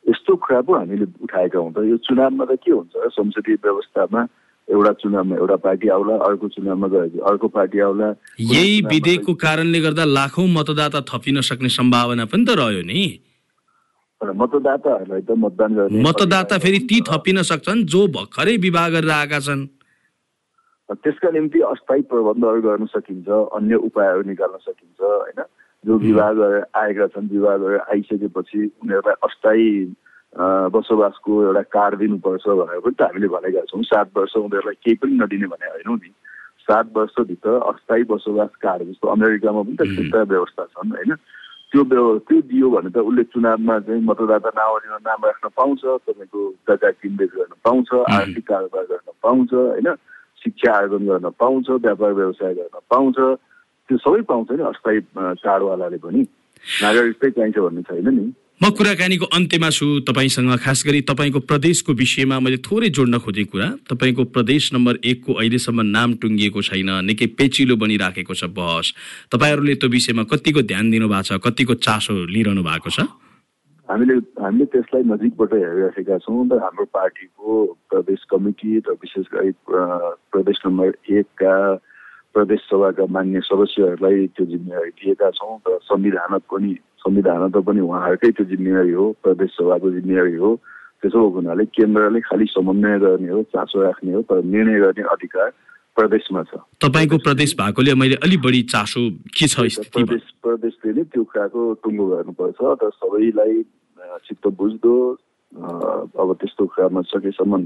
यस्तो 0.04 0.32
कुरा 0.36 0.60
पो 0.66 0.72
हामीले 0.76 1.06
उठाएका 1.24 1.58
हुँदा 1.58 1.80
यो 1.88 1.96
चुनावमा 2.04 2.44
त 2.44 2.58
के 2.64 2.72
हुन्छ? 2.72 2.92
संसदीय 3.16 3.56
व्यवस्थामा 3.64 4.20
एउटा 4.68 4.92
चुनावमा 5.00 5.36
एउटा 5.36 5.56
पार्टी 5.62 5.88
आउला 5.96 6.14
अर्को 6.26 6.48
चुनावमा 6.48 6.86
गएपछि 6.88 7.18
अर्को 7.30 7.48
पार्टी 7.54 7.78
आउला 7.80 8.08
यही 8.40 8.80
विधेयकको 8.90 9.34
कारणले 9.38 9.80
गर्दा 9.80 10.04
लाखौँ 10.04 10.46
मतदाता 10.50 11.00
थपिन 11.06 11.40
सक्ने 11.48 11.68
सम्भावना 11.70 12.24
पनि 12.26 12.44
त 12.44 12.58
रह्यो 12.58 12.82
नि। 12.82 13.04
मतदाताहरूलाई 14.20 15.22
त 15.22 15.30
मतदान 15.38 15.74
गर्ने 15.74 16.02
मतदाता 16.02 16.58
फेरि 16.58 16.78
ती 16.90 17.00
थपिन 17.08 17.42
सक्छन् 17.46 17.84
जो 17.86 18.06
भर्खरै 18.16 18.56
विवाह 18.66 18.88
गरेर 18.94 19.10
आएका 19.10 19.40
छन्। 19.46 19.66
त्यसका 20.88 21.30
निम्ति 21.30 21.60
अस्थायी 21.70 22.02
प्रबन्धहरू 22.10 22.60
गर्न 22.62 22.86
सकिन्छ 22.90 23.28
अन्य 23.28 23.74
उपायहरू 23.86 24.22
निकाल्न 24.32 24.56
सकिन्छ 24.66 25.00
होइन? 25.02 25.40
जो 25.84 25.98
विवाह 25.98 26.32
गरेर 26.32 26.62
आएका 26.74 27.06
छन् 27.14 27.30
विवाह 27.30 27.56
गरेर 27.62 27.80
आइसकेपछि 27.92 28.58
उनीहरूलाई 28.82 29.16
अस्थायी 29.26 29.70
बसोबासको 30.38 31.44
एउटा 31.44 31.62
कार्ड 31.62 31.98
दिनुपर्छ 31.98 32.48
भनेर 32.48 32.80
पनि 32.80 32.92
त 32.92 33.02
हामीले 33.02 33.28
भनेका 33.28 33.60
छौँ। 33.60 33.82
सात 33.82 34.10
वर्ष 34.16 34.36
उनीहरूलाई 34.36 34.74
केही 34.74 34.94
पनि 34.94 35.12
नदिने 35.12 35.46
भने 35.46 35.66
होइनौँ 35.66 35.96
नि। 35.96 36.10
सात 36.60 36.88
वर्षभित्र 36.96 37.50
अस्थायी 37.50 38.02
बसोबास 38.02 38.48
कार्ड 38.60 38.82
जस्तो 38.82 39.08
अमेरिकामा 39.08 39.62
पनि 39.62 39.74
त 39.74 39.82
त्यस्ता 39.82 40.22
व्यवस्था 40.22 40.64
छन् 40.64 40.92
होइन। 40.92 41.14
त्यो 41.72 41.84
व्यव- 41.84 42.18
त्यो 42.28 42.40
दियो 42.40 42.70
भने 42.70 42.90
त 42.90 42.98
उसले 42.98 43.24
चुनावमा 43.24 43.78
चाहिँ 43.78 44.02
मतदाता 44.02 44.48
नावलीमा 44.48 44.96
नाम 44.96 45.24
राख्न 45.24 45.48
पाउँछ 45.56 45.80
तपाईँको 45.80 46.54
जग्गा 46.68 46.90
किनबेच 46.90 47.30
गर्न 47.30 47.54
पाउँछ 47.64 47.94
आर्थिक 47.94 48.48
कारोबार 48.48 48.84
गर्न 48.84 49.10
पाउँछ 49.22 49.52
होइन। 49.52 49.94
शिक्षा 50.44 50.72
आर्जन 50.72 51.06
गर्न 51.06 51.28
पाउँछ 51.38 51.70
व्यापार 51.70 52.12
व्यवसाय 52.12 52.54
गर्न 52.54 52.78
पाउँछ। 52.90 53.14
त्यो 53.88 53.98
सबै 53.98 54.20
पाउँछ 54.22 54.52
नि 54.52 54.62
अस्थायी 54.62 55.00
कार्डवालाले 55.18 55.96
पनि। 55.96 56.26
नागरिकतै 56.82 57.30
चाहिन्छ 57.30 57.58
भन्ने 57.58 57.82
छैन 57.82 58.08
नि। 58.08 58.32
म 58.56 58.70
कुराकानीको 58.72 59.26
अन्त्यमा 59.36 59.68
छु। 59.68 59.86
तपाईँसँग 60.08 60.56
खास 60.64 60.82
गरी 60.88 61.00
तपाईँको 61.04 61.40
प्रदेशको 61.44 61.92
विषयमा 61.92 62.38
मैले 62.40 62.56
थोरै 62.64 62.88
जोड्न 62.88 63.18
खोजेको 63.20 63.52
कुरा। 63.52 63.68
तपाईँको 63.84 64.24
प्रदेश 64.32 64.72
नम्बर 64.72 64.94
एकको 65.04 65.32
अहिलेसम्म 65.32 65.80
नाम 65.92 66.14
टुङ्गिएको 66.24 66.62
छैन। 66.64 66.90
निकै 67.04 67.26
पेचिलो 67.36 67.76
बनिराखेको 67.76 68.32
छ 68.32 68.48
बहस। 68.48 68.86
तपाईँहरूले 69.28 69.74
त्यो 69.76 69.88
विषयमा 69.92 70.24
कतिको 70.32 70.62
ध्यान 70.72 70.90
दिनुभएको 70.90 71.28
छ 71.28 71.40
कतिको 71.44 71.74
चासो 71.84 72.16
लिइरहनु 72.32 72.62
भएको 72.64 72.90
छ? 72.96 73.04
हामीले 73.88 74.14
हामीले 74.40 74.64
त्यसलाई 74.72 75.02
नजिकबाट 75.04 75.52
हेरिराखेका 75.52 76.16
छौँ 76.24 76.48
र 76.48 76.56
हाम्रो 76.56 76.84
पार्टीको 76.96 77.48
प्रदेश 77.92 78.20
कमिटी 78.32 78.72
र 78.88 78.96
विशेष 79.04 79.26
गरी 79.36 79.52
प्रदेश 80.32 80.58
नम्बर 80.64 80.88
एकका 81.12 81.54
प्रदेश 82.36 82.60
सभाका 82.68 83.04
मान्य 83.16 83.40
सदस्यहरूलाई 83.48 84.26
त्यो 84.36 84.44
जिम्मेवारी 84.52 84.90
दिएका 85.00 85.30
छौँ 85.40 85.56
र 85.64 85.78
संविधानक 85.88 86.42
पनि 86.52 86.72
संविधान 87.00 87.42
त 87.50 87.64
पनि 87.64 87.80
उहाँहरूकै 87.80 88.30
त्यो 88.36 88.44
जिम्मेवारी 88.52 88.92
हो 88.92 89.04
प्रदेश 89.24 89.50
सभाको 89.56 89.90
जिम्मेवारी 89.96 90.36
हो। 90.36 90.50
त्यसो 91.00 91.16
भएको 91.16 91.34
हुनाले 91.36 91.64
केन्द्रले 91.76 92.20
खालि 92.28 92.46
समन्वय 92.52 92.98
गर्ने 92.98 93.30
हो 93.32 93.42
चासो 93.54 93.82
राख्ने 93.82 94.12
हो 94.12 94.20
तर 94.28 94.42
निर्णय 94.44 94.80
गर्ने 94.84 95.02
अधिकार 95.14 95.48
प्रदेशमा 95.96 96.42
छ। 96.44 96.60
तपाईँको 96.84 97.16
प्रदेश 97.24 97.50
भएकोले 97.56 97.94
मैले 97.96 98.16
अलिक 98.20 98.40
बढी 98.44 98.62
चासो 98.68 99.00
के 99.32 99.46
छ 99.48 99.56
प्रदेश 99.96 100.24
प्रदेशले 100.44 100.92
नै 100.92 101.04
त्यो 101.08 101.22
कुराको 101.24 101.60
टुङ्गो 101.80 102.06
गर्नुपर्छ 102.12 102.60
र 102.84 102.90
सबैलाई 103.00 103.54
चित्त 104.28 104.44
बुझ्दो 104.60 104.94
अब 106.20 106.28
त्यस्तो 106.40 106.64
कुरामा 106.68 107.00
सकेसम्म 107.12 107.62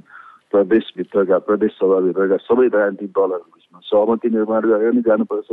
प्रदेशभित्रका 0.53 1.39
प्रदेश 1.47 1.73
सभाभित्रका 1.79 2.37
सबै 2.47 2.67
राजनीतिक 2.75 3.11
दलहरू 3.19 3.47
बिचमा 3.55 3.79
सहमति 3.91 4.29
निर्माण 4.37 4.63
गरेर 4.71 4.93
नै 4.95 5.03
जानुपर्छ। 5.09 5.51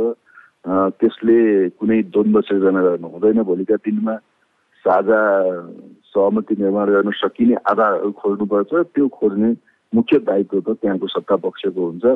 त्यसले 0.98 1.38
कुनै 1.78 1.98
द्वन्द्व 2.14 2.40
सिर्जना 2.48 2.82
गर्नु 2.82 3.08
हुँदैन 3.08 3.42
भोलिका 3.50 3.76
दिनमा। 3.86 4.14
साझा 4.84 5.20
सहमति 6.12 6.54
निर्माण 6.58 6.86
गर्न 6.94 7.10
सकिने 7.22 7.54
आधारहरू 7.70 8.10
खोज्नुपर्छ। 8.20 8.72
त्यो 8.94 9.08
खोज्ने 9.18 9.50
मुख्य 9.92 10.18
दायित्व 10.28 10.60
त 10.60 10.68
त्यहाँको 10.82 11.06
सत्ता 11.14 11.36
पक्षको 11.46 11.82
हुन्छ 11.86 12.06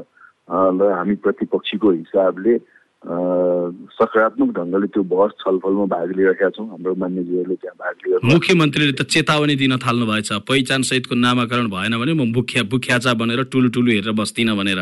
र 0.79 0.91
हामी 0.99 1.15
प्रतिपक्षीको 1.25 1.91
हिसाबले 1.91 2.55
सकारात्मक 3.03 4.51
ढङ्गले 4.57 4.87
त्यो 4.95 5.03
बहस 5.03 5.31
छलफलमा 5.43 5.85
भाग 5.91 6.09
लिइरहेका 6.17 6.49
छौँ। 6.55 6.67
हाम्रो 6.71 6.95
मान्यजीहरूले 7.03 7.57
त्यहाँ 7.59 7.77
भाग 7.83 7.95
लिएर 8.07 8.19
मुख्यमन्त्रीले 8.31 8.95
त 8.95 9.03
चेतावनी 9.11 9.55
दिन 9.59 9.75
थाल्नु 9.83 10.07
भएछ। 10.07 10.31
पहिचान 10.47 10.83
सहितको 10.87 11.15
नामाकरण 11.19 11.67
भएन 11.67 11.99
भने 11.99 12.13
म 12.15 12.31
मुख्या 12.31 12.63
बुख्याचा 12.71 13.13
बनेर 13.19 13.43
टुलु 13.51 13.69
टुलु 13.75 13.91
हेरेर 13.91 14.15
बस्दिनँ 14.15 14.55
भनेर। 14.55 14.81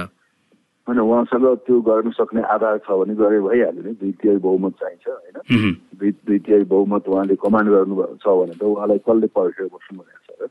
होइन 0.86 1.00
उहाँसँग 1.00 1.46
त्यो 1.64 1.80
गर्न 1.80 2.10
सक्ने 2.12 2.42
आधार 2.44 2.76
छ 2.84 2.92
भने 3.00 3.14
गरे 3.16 3.40
भइहाल्यो 3.40 3.82
नि। 3.88 3.92
दुई 3.96 4.12
तिहाई 4.20 4.36
बहुमत 4.36 4.72
चाहिन्छ 4.80 5.06
होइन। 5.08 5.36
दुई 5.96 6.10
दुई 6.28 6.38
तिहाई 6.44 6.64
बहुमत 6.68 7.08
उहाँले 7.08 7.34
कमान्ड 7.40 7.68
गर्नुभएको 7.72 8.16
छ 8.20 8.26
भने 8.36 8.54
त 8.60 8.62
उहाँलाई 8.68 9.00
कसले 9.00 9.26
पर्खेर 9.32 9.66
बस्नु 9.72 9.96
भनेको 9.96 10.20
छ 10.28 10.30
र? 10.44 10.48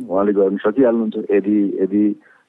उहाँले 0.00 0.32
गर्न 0.32 0.56
सकिहाल्नुहुन्छ। 0.64 1.16
यदि 1.28 1.56
यदि 1.82 2.02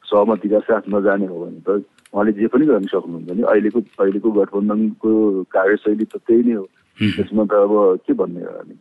सहमतिका 0.07 0.59
साथ 0.63 0.83
नजाने 0.87 1.27
हो 1.27 1.35
भने 1.35 1.59
त 1.67 1.83
उहाँले 2.13 2.31
जे 2.31 2.47
पनि 2.47 2.65
गर्न 2.65 2.85
सक्नुहुन्छ 2.87 3.29
नि। 3.37 3.43
अहिलेको 3.43 3.79
अहिलेको 3.99 4.29
गठबन्धनको 4.31 5.11
कार्यशैली 5.51 6.05
त 6.05 6.15
त्यही 6.27 6.43
नै 6.43 6.53
हो। 6.53 6.65
त्यसमा 6.97 7.43
त 7.45 7.53
अब 7.53 7.73
के 8.07 8.13
भन्ने 8.13 8.41
हामी? 8.41 8.75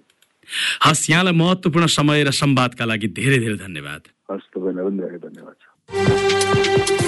हस् 0.86 1.10
यहाँलाई 1.10 1.34
महत्त्वपूर्ण 1.34 1.86
समय 1.86 2.24
र 2.24 2.30
संवादका 2.30 2.84
लागि 2.84 3.08
धेरै 3.18 3.38
धेरै 3.38 3.56
धन्यवाद। 3.66 4.02
हस् 4.30 4.50
तपाईँलाई 4.54 4.84
पनि 4.86 4.98
धेरै 5.02 5.18
धन्यवाद 5.26 5.56
छ। 5.62 7.05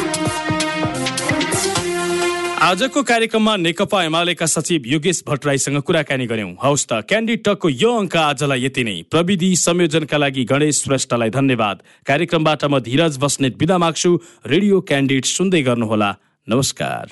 आजको 2.59 3.03
कार्यक्रममा 3.07 3.55
नेकपा 3.57 4.03
एमालेका 4.05 4.47
सचिव 4.47 4.83
योगेश 4.87 5.23
भट्टराईसँग 5.29 5.79
कुराकानी 5.87 6.27
गर्यौं 6.27 6.55
हौस् 6.59 6.87
त 6.90 7.07
क्यान्डिड 7.07 7.42
टकको 7.47 7.68
यो 7.71 7.90
अङ्क 7.94 8.16
आजलाई 8.18 8.64
यति 8.64 8.83
नै। 8.85 8.97
प्रविधि 9.14 9.51
संयोजनका 9.57 10.18
लागि 10.18 10.44
गणेश 10.44 10.83
श्रेष्ठलाई 10.83 11.31
धन्यवाद। 11.38 11.77
कार्यक्रमबाट 12.07 12.64
म 12.64 12.83
धीरज 12.83 13.18
बस्नेत 13.23 13.55
बिदा 13.62 13.79
माग्छु। 13.79 14.11
रेडियो 14.51 14.81
क्यान्डिड 14.90 15.25
सुन्दै 15.38 15.62
गर्नुहोला। 15.62 16.11
नमस्कार। 16.49 17.07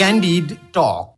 Candid 0.00 0.56
Talk. 0.72 1.10